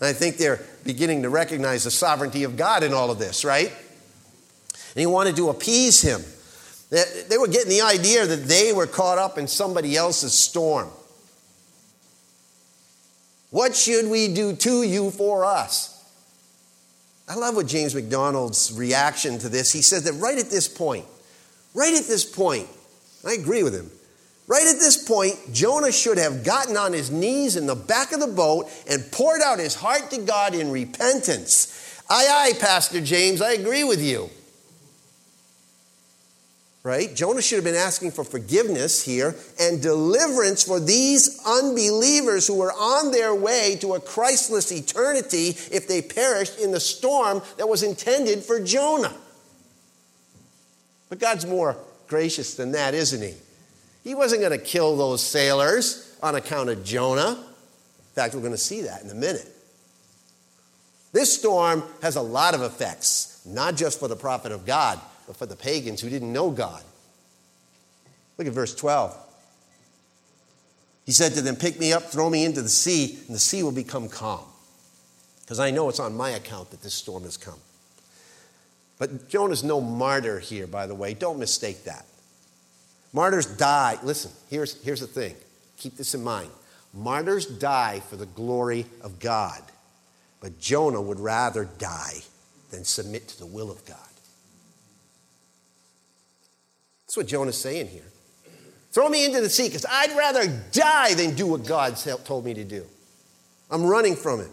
[0.00, 3.44] And I think they're beginning to recognize the sovereignty of God in all of this,
[3.44, 3.68] right?
[3.70, 6.22] And he wanted to appease him.
[6.90, 10.88] They were getting the idea that they were caught up in somebody else's storm.
[13.50, 15.94] What should we do to you for us?
[17.28, 19.72] I love what James MacDonald's reaction to this.
[19.72, 21.04] He says that right at this point,
[21.74, 22.68] right at this point,
[23.26, 23.90] I agree with him.
[24.46, 28.20] Right at this point, Jonah should have gotten on his knees in the back of
[28.20, 32.02] the boat and poured out his heart to God in repentance.
[32.08, 34.30] Aye, aye, Pastor James, I agree with you
[36.88, 37.14] right?
[37.14, 42.72] Jonah should have been asking for forgiveness here and deliverance for these unbelievers who were
[42.72, 47.82] on their way to a Christless eternity if they perished in the storm that was
[47.82, 49.14] intended for Jonah.
[51.10, 51.76] But God's more
[52.06, 53.34] gracious than that, isn't He?
[54.02, 57.32] He wasn't going to kill those sailors on account of Jonah.
[57.32, 59.46] In fact, we're going to see that in a minute.
[61.12, 65.36] This storm has a lot of effects, not just for the prophet of God, but
[65.36, 66.82] for the pagans who didn't know God.
[68.38, 69.14] Look at verse 12.
[71.04, 73.62] He said to them, Pick me up, throw me into the sea, and the sea
[73.62, 74.46] will become calm.
[75.42, 77.58] Because I know it's on my account that this storm has come.
[78.98, 81.12] But Jonah's no martyr here, by the way.
[81.12, 82.06] Don't mistake that.
[83.12, 83.98] Martyrs die.
[84.02, 85.34] Listen, here's, here's the thing.
[85.76, 86.50] Keep this in mind.
[86.94, 89.60] Martyrs die for the glory of God.
[90.40, 92.22] But Jonah would rather die
[92.70, 94.07] than submit to the will of God.
[97.08, 98.04] That's what Jonah's saying here.
[98.92, 102.52] Throw me into the sea because I'd rather die than do what God told me
[102.52, 102.84] to do.
[103.70, 104.48] I'm running from it.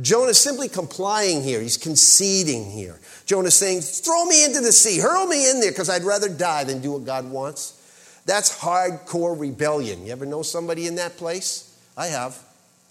[0.00, 1.60] Jonah's simply complying here.
[1.60, 3.00] He's conceding here.
[3.26, 6.62] Jonah's saying, Throw me into the sea, hurl me in there because I'd rather die
[6.62, 7.78] than do what God wants.
[8.24, 10.06] That's hardcore rebellion.
[10.06, 11.76] You ever know somebody in that place?
[11.96, 12.38] I have.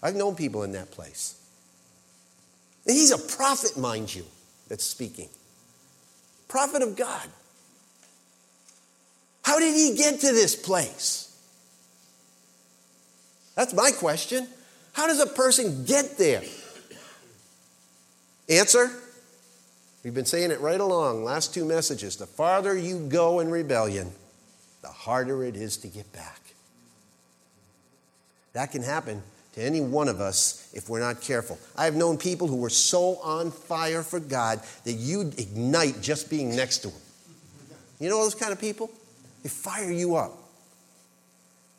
[0.02, 1.40] I've known people in that place.
[2.86, 4.24] And he's a prophet, mind you,
[4.68, 5.30] that's speaking.
[6.48, 7.28] Prophet of God.
[9.44, 11.28] How did he get to this place?
[13.54, 14.48] That's my question.
[14.92, 16.42] How does a person get there?
[18.48, 18.90] Answer?
[20.04, 22.16] We've been saying it right along, last two messages.
[22.16, 24.12] The farther you go in rebellion,
[24.82, 26.40] the harder it is to get back.
[28.52, 29.22] That can happen
[29.54, 31.58] to any one of us if we're not careful.
[31.76, 36.28] I have known people who were so on fire for God that you'd ignite just
[36.28, 37.00] being next to them.
[38.00, 38.90] You know those kind of people?
[39.42, 40.32] They fire you up.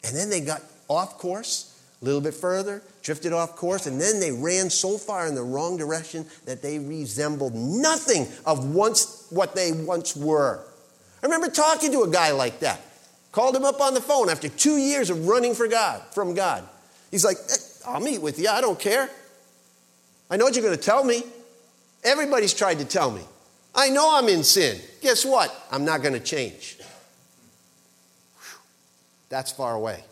[0.03, 1.69] And then they got off course
[2.01, 5.41] a little bit further, drifted off course, and then they ran so far in the
[5.41, 10.61] wrong direction that they resembled nothing of once what they once were.
[11.21, 12.81] I remember talking to a guy like that.
[13.31, 16.67] Called him up on the phone after two years of running for God, from God.
[17.09, 17.55] He's like, eh,
[17.87, 18.49] I'll meet with you.
[18.49, 19.09] I don't care.
[20.29, 21.23] I know what you're going to tell me.
[22.03, 23.21] Everybody's tried to tell me.
[23.73, 24.79] I know I'm in sin.
[25.01, 25.55] Guess what?
[25.71, 26.77] I'm not going to change.
[29.33, 30.03] That's far away.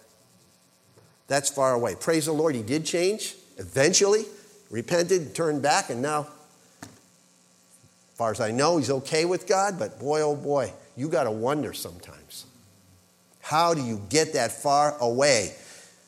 [1.27, 1.93] That's far away.
[1.93, 4.25] Praise the Lord, he did change eventually,
[4.71, 6.21] repented, turned back, and now,
[6.81, 6.87] as
[8.15, 11.31] far as I know, he's okay with God, but boy, oh boy, you got to
[11.31, 12.47] wonder sometimes.
[13.41, 15.53] How do you get that far away?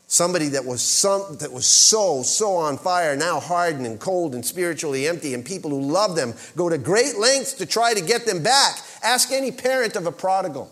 [0.07, 4.43] Somebody that was, some, that was so, so on fire, now hardened and cold and
[4.43, 8.26] spiritually empty, and people who love them go to great lengths to try to get
[8.26, 8.80] them back.
[9.03, 10.72] Ask any parent of a prodigal.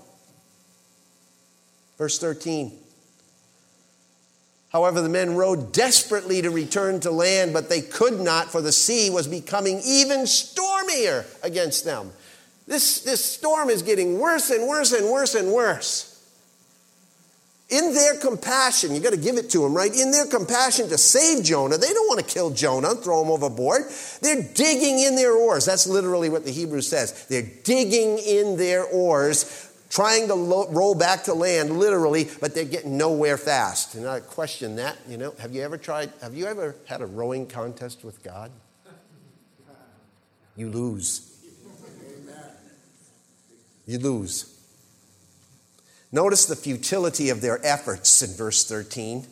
[2.02, 2.72] Verse 13.
[4.70, 8.72] However, the men rowed desperately to return to land, but they could not, for the
[8.72, 12.12] sea was becoming even stormier against them.
[12.66, 16.12] This, this storm is getting worse and worse and worse and worse
[17.72, 19.96] in their compassion, you got to give it to them, right?
[19.96, 23.84] In their compassion to save Jonah, they don't want to kill Jonah, throw him overboard.
[24.22, 25.66] They're digging in their oars.
[25.66, 27.26] That's literally what the Hebrew says.
[27.28, 32.64] They're digging in their oars, trying to lo- roll back to land, literally, but they're
[32.64, 33.94] getting nowhere fast.
[33.94, 37.06] And I question that, you know, have you ever tried, have you ever had a
[37.06, 38.52] rowing contest with God?
[40.56, 41.28] You lose.
[43.86, 44.48] You lose.
[46.12, 49.26] Notice the futility of their efforts in verse 13.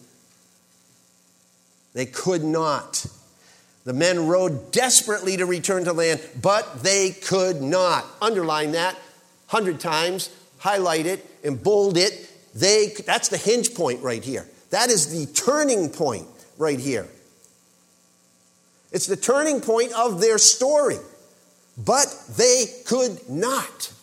[1.93, 3.05] They could not.
[3.85, 8.05] The men rowed desperately to return to land, but they could not.
[8.21, 8.95] Underline that
[9.49, 10.29] 100 times,
[10.59, 12.29] highlight it, and bold it.
[12.55, 14.47] They, that's the hinge point right here.
[14.69, 17.07] That is the turning point right here.
[18.91, 20.97] It's the turning point of their story.
[21.77, 23.93] But they could not.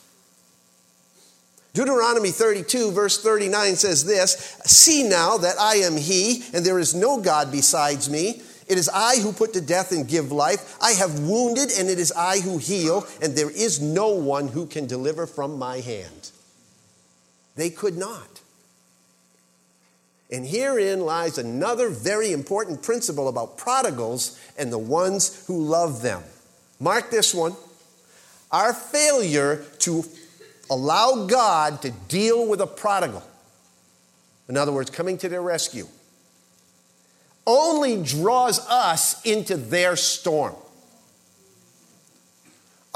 [1.75, 6.95] Deuteronomy 32, verse 39 says this See now that I am He, and there is
[6.95, 8.41] no God besides me.
[8.67, 10.77] It is I who put to death and give life.
[10.81, 14.67] I have wounded, and it is I who heal, and there is no one who
[14.67, 16.31] can deliver from my hand.
[17.57, 18.41] They could not.
[20.31, 26.23] And herein lies another very important principle about prodigals and the ones who love them.
[26.81, 27.55] Mark this one.
[28.51, 30.05] Our failure to
[30.71, 33.23] allow God to deal with a prodigal,
[34.49, 35.87] in other words, coming to their rescue,
[37.47, 40.55] only draws us into their storm.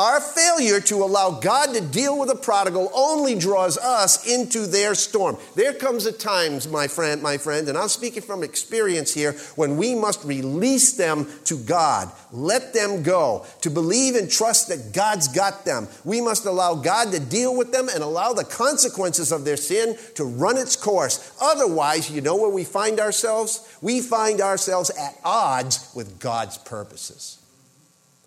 [0.00, 4.94] Our failure to allow God to deal with a prodigal only draws us into their
[4.94, 5.36] storm.
[5.56, 9.76] There comes a time, my friend, my friend, and I'm speaking from experience here, when
[9.76, 12.10] we must release them to God.
[12.32, 13.44] Let them go.
[13.60, 15.86] To believe and trust that God's got them.
[16.02, 19.98] We must allow God to deal with them and allow the consequences of their sin
[20.14, 21.36] to run its course.
[21.42, 23.68] Otherwise, you know where we find ourselves?
[23.82, 27.38] We find ourselves at odds with God's purposes.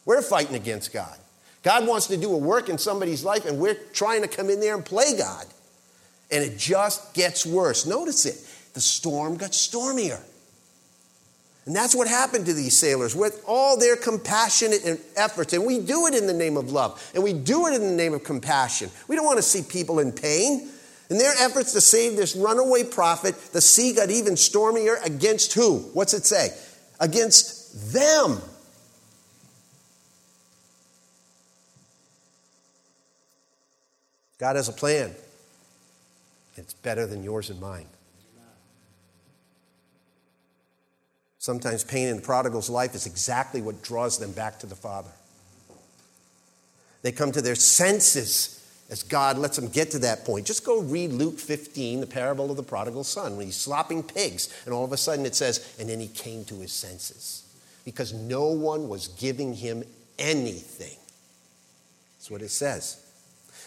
[0.05, 1.17] We're fighting against God.
[1.63, 4.59] God wants to do a work in somebody's life, and we're trying to come in
[4.59, 5.45] there and play God.
[6.29, 7.85] And it just gets worse.
[7.85, 8.35] Notice it.
[8.73, 10.19] The storm got stormier.
[11.65, 15.53] And that's what happened to these sailors with all their compassionate efforts.
[15.53, 17.95] And we do it in the name of love, and we do it in the
[17.95, 18.89] name of compassion.
[19.07, 20.69] We don't want to see people in pain.
[21.09, 25.79] In their efforts to save this runaway prophet, the sea got even stormier against who?
[25.93, 26.49] What's it say?
[26.99, 28.41] Against them.
[34.37, 35.11] God has a plan.
[36.55, 37.87] It's better than yours and mine.
[41.39, 45.11] Sometimes pain in the prodigal's life is exactly what draws them back to the Father.
[47.01, 50.45] They come to their senses as God lets them get to that point.
[50.45, 54.53] Just go read Luke 15, the parable of the prodigal son, when he's slopping pigs,
[54.65, 57.43] and all of a sudden it says, and then he came to his senses
[57.83, 59.83] because no one was giving him
[60.17, 60.97] anything.
[62.17, 63.02] That's what it says.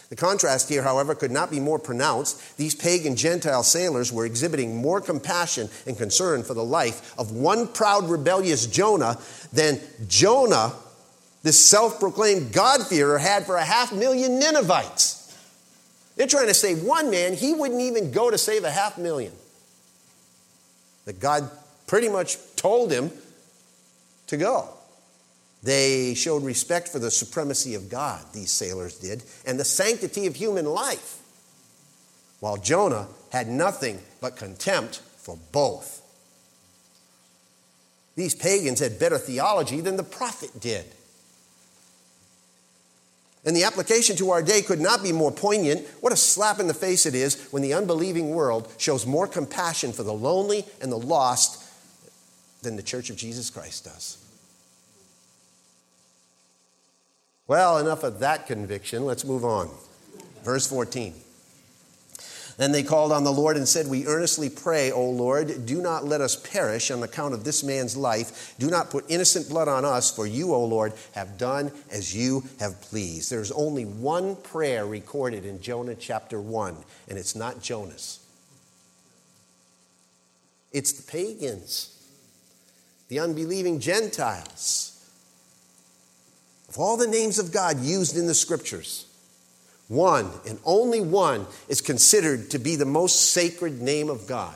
[0.09, 2.57] The contrast here, however, could not be more pronounced.
[2.57, 7.67] These pagan Gentile sailors were exhibiting more compassion and concern for the life of one
[7.67, 9.17] proud, rebellious Jonah
[9.51, 10.73] than Jonah,
[11.43, 15.15] this self proclaimed God-fearer, had for a half million Ninevites.
[16.15, 19.33] They're trying to save one man, he wouldn't even go to save a half million.
[21.05, 21.49] That God
[21.85, 23.11] pretty much told him
[24.27, 24.69] to go.
[25.67, 30.37] They showed respect for the supremacy of God, these sailors did, and the sanctity of
[30.37, 31.19] human life,
[32.39, 36.01] while Jonah had nothing but contempt for both.
[38.15, 40.85] These pagans had better theology than the prophet did.
[43.45, 45.85] And the application to our day could not be more poignant.
[45.99, 49.91] What a slap in the face it is when the unbelieving world shows more compassion
[49.91, 51.61] for the lonely and the lost
[52.61, 54.23] than the Church of Jesus Christ does.
[57.47, 59.05] Well, enough of that conviction.
[59.05, 59.69] Let's move on.
[60.43, 61.13] Verse 14.
[62.57, 66.05] Then they called on the Lord and said, We earnestly pray, O Lord, do not
[66.05, 68.55] let us perish on account of this man's life.
[68.57, 72.43] Do not put innocent blood on us, for you, O Lord, have done as you
[72.59, 73.31] have pleased.
[73.31, 76.75] There's only one prayer recorded in Jonah chapter 1,
[77.09, 78.19] and it's not Jonah's.
[80.71, 81.95] It's the pagans,
[83.07, 84.96] the unbelieving Gentiles.
[86.69, 89.05] Of all the names of God used in the scriptures,
[89.87, 94.55] one and only one is considered to be the most sacred name of God.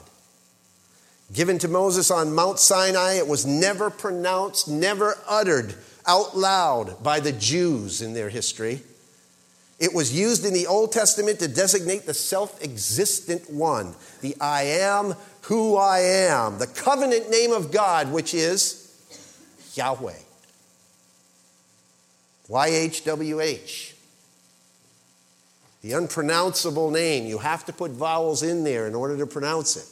[1.34, 7.22] Given to Moses on Mount Sinai, it was never pronounced, never uttered out loud by
[7.22, 8.82] the Jews in their history.
[9.80, 14.64] It was used in the Old Testament to designate the self existent one, the I
[14.64, 18.94] am who I am, the covenant name of God, which is
[19.74, 20.20] Yahweh.
[22.50, 23.94] YHWH.
[25.82, 27.26] The unpronounceable name.
[27.26, 29.86] You have to put vowels in there in order to pronounce it.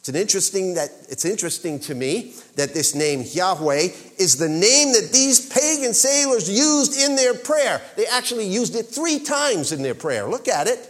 [0.00, 3.88] It's an interesting that it's interesting to me that this name Yahweh
[4.18, 7.82] is the name that these pagan sailors used in their prayer.
[7.96, 10.26] They actually used it three times in their prayer.
[10.26, 10.88] Look at it.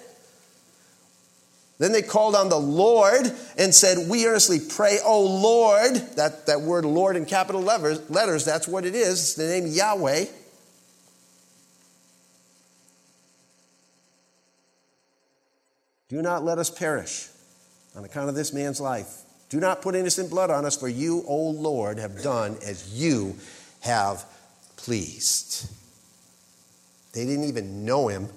[1.81, 5.95] Then they called on the Lord and said, We earnestly pray, O Lord.
[6.16, 9.12] That, that word Lord in capital letters, letters, that's what it is.
[9.12, 10.26] It's the name Yahweh.
[16.11, 17.28] Do not let us perish
[17.97, 19.22] on account of this man's life.
[19.49, 23.37] Do not put innocent blood on us, for you, O Lord, have done as you
[23.81, 24.26] have
[24.76, 25.66] pleased.
[27.14, 28.28] They didn't even know him,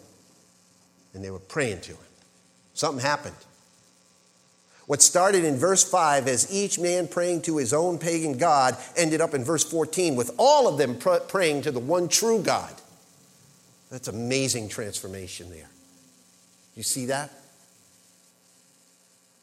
[1.14, 1.98] and they were praying to him.
[2.74, 3.36] Something happened.
[4.86, 9.22] What started in verse 5 as each man praying to his own pagan God ended
[9.22, 12.74] up in verse 14 with all of them pr- praying to the one true God.
[13.90, 15.70] That's amazing transformation there.
[16.76, 17.32] You see that?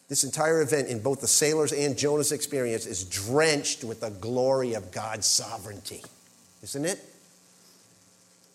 [0.09, 4.75] This entire event in both the sailors and Jonah's experience is drenched with the glory
[4.75, 6.03] of God's sovereignty,
[6.65, 6.99] isn't it?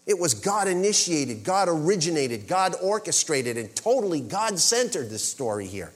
[0.05, 5.91] It was God initiated, God originated, God orchestrated, and totally God centered this story here.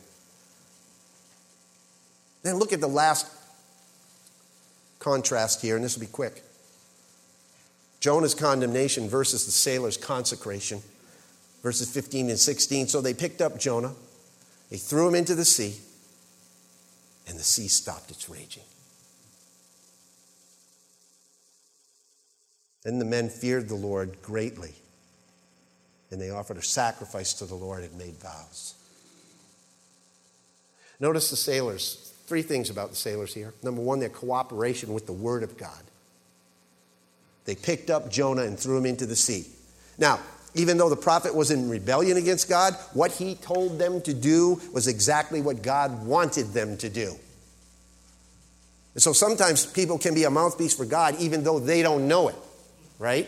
[2.42, 3.28] Then look at the last
[4.98, 6.44] contrast here, and this will be quick.
[8.00, 10.82] Jonah's condemnation versus the sailor's consecration,
[11.62, 12.88] verses 15 and 16.
[12.88, 13.94] So they picked up Jonah,
[14.72, 15.76] they threw him into the sea,
[17.28, 18.64] and the sea stopped its raging.
[22.84, 24.74] Then the men feared the Lord greatly,
[26.12, 28.76] and they offered a sacrifice to the Lord and made vows.
[31.00, 32.14] Notice the sailors.
[32.28, 33.54] Three things about the sailors here.
[33.64, 35.84] Number one, their cooperation with the Word of God.
[37.46, 39.48] They picked up Jonah and threw him into the sea.
[39.98, 40.20] Now,
[40.56, 44.62] even though the prophet was in rebellion against God, what he told them to do
[44.74, 47.16] was exactly what God wanted them to do.
[48.94, 52.28] And so sometimes people can be a mouthpiece for God even though they don't know
[52.28, 52.36] it,
[53.00, 53.28] right?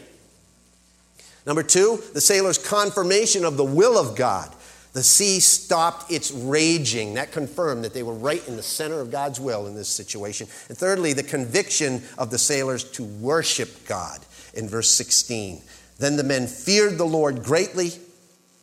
[1.46, 4.54] Number two, the sailor's confirmation of the will of God.
[4.94, 7.14] The sea stopped its raging.
[7.14, 10.48] That confirmed that they were right in the center of God's will in this situation.
[10.68, 14.20] And thirdly, the conviction of the sailors to worship God
[14.54, 15.62] in verse 16.
[15.98, 17.92] Then the men feared the Lord greatly.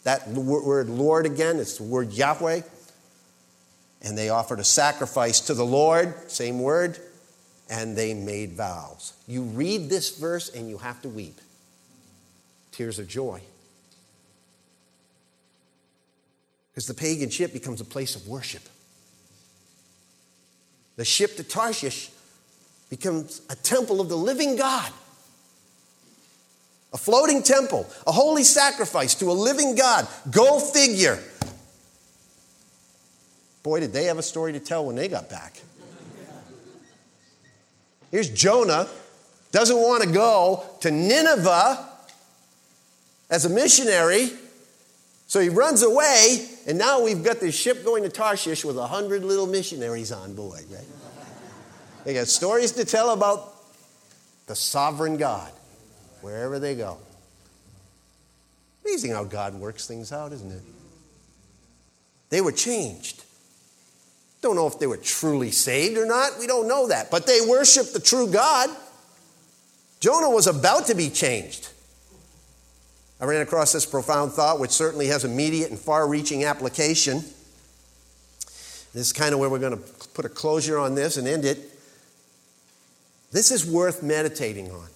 [0.05, 2.61] That word Lord again, it's the word Yahweh.
[4.03, 6.99] And they offered a sacrifice to the Lord, same word,
[7.69, 9.13] and they made vows.
[9.27, 11.39] You read this verse and you have to weep.
[12.73, 13.41] Tears of joy.
[16.71, 18.63] Because the pagan ship becomes a place of worship.
[20.97, 22.11] The ship to Tarshish
[22.91, 24.91] becomes a temple of the living God.
[26.93, 30.09] A floating temple, a holy sacrifice to a living God.
[30.31, 31.19] Go figure.
[33.63, 35.61] Boy, did they have a story to tell when they got back.
[38.11, 38.89] Here's Jonah,
[39.53, 41.87] doesn't want to go to Nineveh
[43.31, 44.31] as a missionary.
[45.27, 48.87] So he runs away, and now we've got this ship going to Tarshish with a
[48.87, 50.87] hundred little missionaries on board, right?
[52.05, 53.55] They got stories to tell about
[54.47, 55.53] the sovereign God
[56.23, 56.97] wherever they go.
[58.85, 60.63] Amazing how God works things out, isn't it?
[62.31, 63.25] They were changed.
[64.49, 66.39] Don't know if they were truly saved or not.
[66.39, 67.11] We don't know that.
[67.11, 68.71] But they worshiped the true God.
[70.01, 71.69] Jonah was about to be changed.
[73.21, 77.19] I ran across this profound thought, which certainly has immediate and far reaching application.
[78.95, 79.85] This is kind of where we're going to
[80.15, 81.59] put a closure on this and end it.
[83.31, 84.89] This is worth meditating on.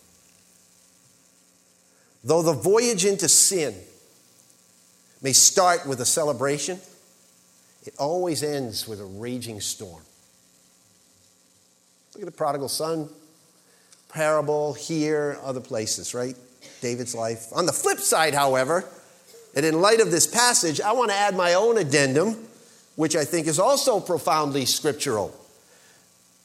[2.24, 3.74] Though the voyage into sin
[5.20, 6.80] may start with a celebration,
[7.84, 10.02] it always ends with a raging storm.
[12.14, 13.08] Look at the prodigal son
[14.08, 16.36] parable here, other places, right?
[16.80, 17.46] David's life.
[17.54, 18.84] On the flip side, however,
[19.54, 22.36] and in light of this passage, I want to add my own addendum,
[22.96, 25.34] which I think is also profoundly scriptural.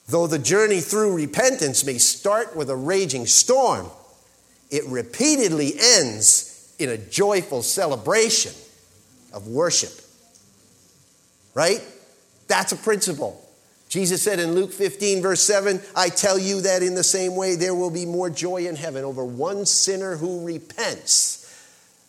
[0.07, 3.87] Though the journey through repentance may start with a raging storm,
[4.69, 8.53] it repeatedly ends in a joyful celebration
[9.33, 9.91] of worship.
[11.57, 11.81] Right?
[12.47, 13.43] That's a principle.
[13.89, 17.55] Jesus said in Luke 15, verse 7, I tell you that in the same way
[17.55, 21.43] there will be more joy in heaven over one sinner who repents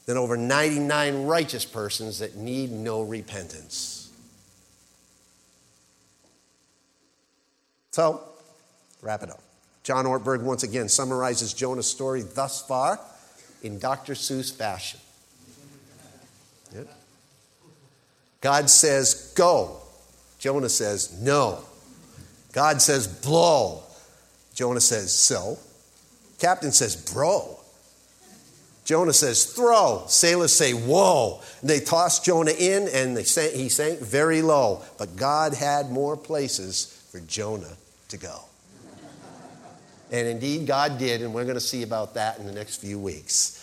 [0.04, 4.12] than over 99 righteous persons that need no repentance.
[7.92, 8.22] So,
[9.00, 9.40] wrap it up.
[9.82, 13.00] John Ortberg once again summarizes Jonah's story thus far
[13.62, 14.12] in Dr.
[14.12, 15.00] Seuss fashion.
[18.40, 19.76] God says, Go.
[20.38, 21.64] Jonah says, No.
[22.52, 23.82] God says, blow.
[24.54, 25.58] Jonah says, so.
[26.38, 27.56] Captain says, bro.
[28.84, 30.04] Jonah says, throw.
[30.08, 31.40] Sailors say, whoa.
[31.60, 34.82] And they tossed Jonah in and sank, he sank very low.
[34.96, 37.76] But God had more places for Jonah
[38.08, 38.40] to go.
[40.10, 42.98] And indeed, God did, and we're going to see about that in the next few
[42.98, 43.54] weeks.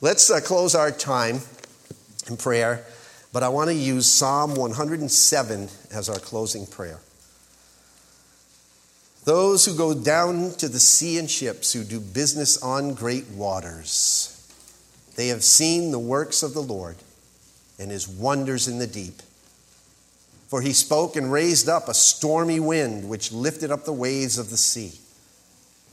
[0.00, 1.40] Let's uh, close our time
[2.28, 2.84] in prayer,
[3.32, 7.00] but I want to use Psalm 107 as our closing prayer.
[9.24, 14.28] Those who go down to the sea in ships, who do business on great waters.
[15.16, 16.96] They have seen the works of the Lord
[17.78, 19.22] and his wonders in the deep.
[20.48, 24.50] For he spoke and raised up a stormy wind, which lifted up the waves of
[24.50, 24.98] the sea.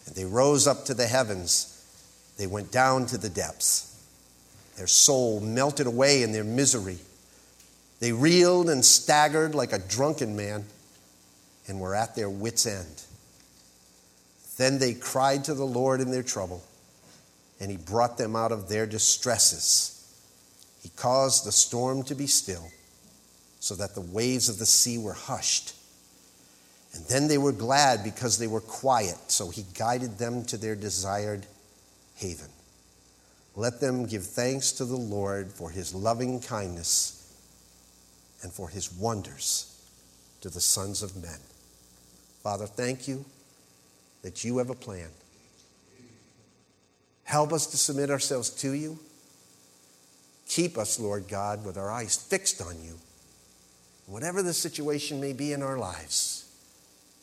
[0.05, 1.75] And they rose up to the heavens,
[2.37, 3.85] they went down to the depths.
[4.75, 6.97] Their soul melted away in their misery.
[7.99, 10.65] They reeled and staggered like a drunken man
[11.67, 13.03] and were at their wits' end.
[14.57, 16.63] Then they cried to the Lord in their trouble,
[17.59, 19.95] and he brought them out of their distresses.
[20.81, 22.69] He caused the storm to be still,
[23.59, 25.75] so that the waves of the sea were hushed.
[26.93, 30.75] And then they were glad because they were quiet, so he guided them to their
[30.75, 31.45] desired
[32.15, 32.49] haven.
[33.55, 37.18] Let them give thanks to the Lord for his loving kindness
[38.41, 39.81] and for his wonders
[40.41, 41.39] to the sons of men.
[42.41, 43.25] Father, thank you
[44.21, 45.09] that you have a plan.
[47.23, 48.97] Help us to submit ourselves to you.
[50.47, 52.95] Keep us, Lord God, with our eyes fixed on you.
[54.07, 56.51] Whatever the situation may be in our lives,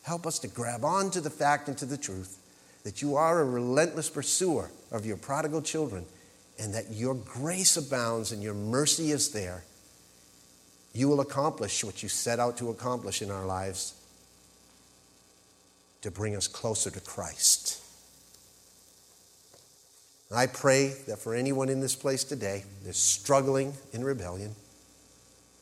[0.03, 2.37] help us to grab on to the fact and to the truth
[2.83, 6.05] that you are a relentless pursuer of your prodigal children
[6.57, 9.65] and that your grace abounds and your mercy is there,
[10.93, 13.93] you will accomplish what you set out to accomplish in our lives
[16.01, 17.81] to bring us closer to Christ.
[20.35, 24.55] I pray that for anyone in this place today that's struggling in rebellion,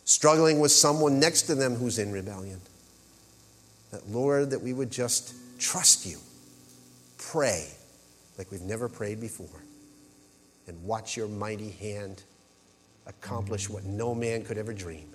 [0.06, 2.60] struggling with someone next to them who's in rebellion,
[3.92, 6.18] that Lord, that we would just trust you,
[7.18, 7.68] pray
[8.38, 9.62] like we've never prayed before,
[10.68, 12.24] and watch your mighty hand
[13.06, 15.15] accomplish what no man could ever dream.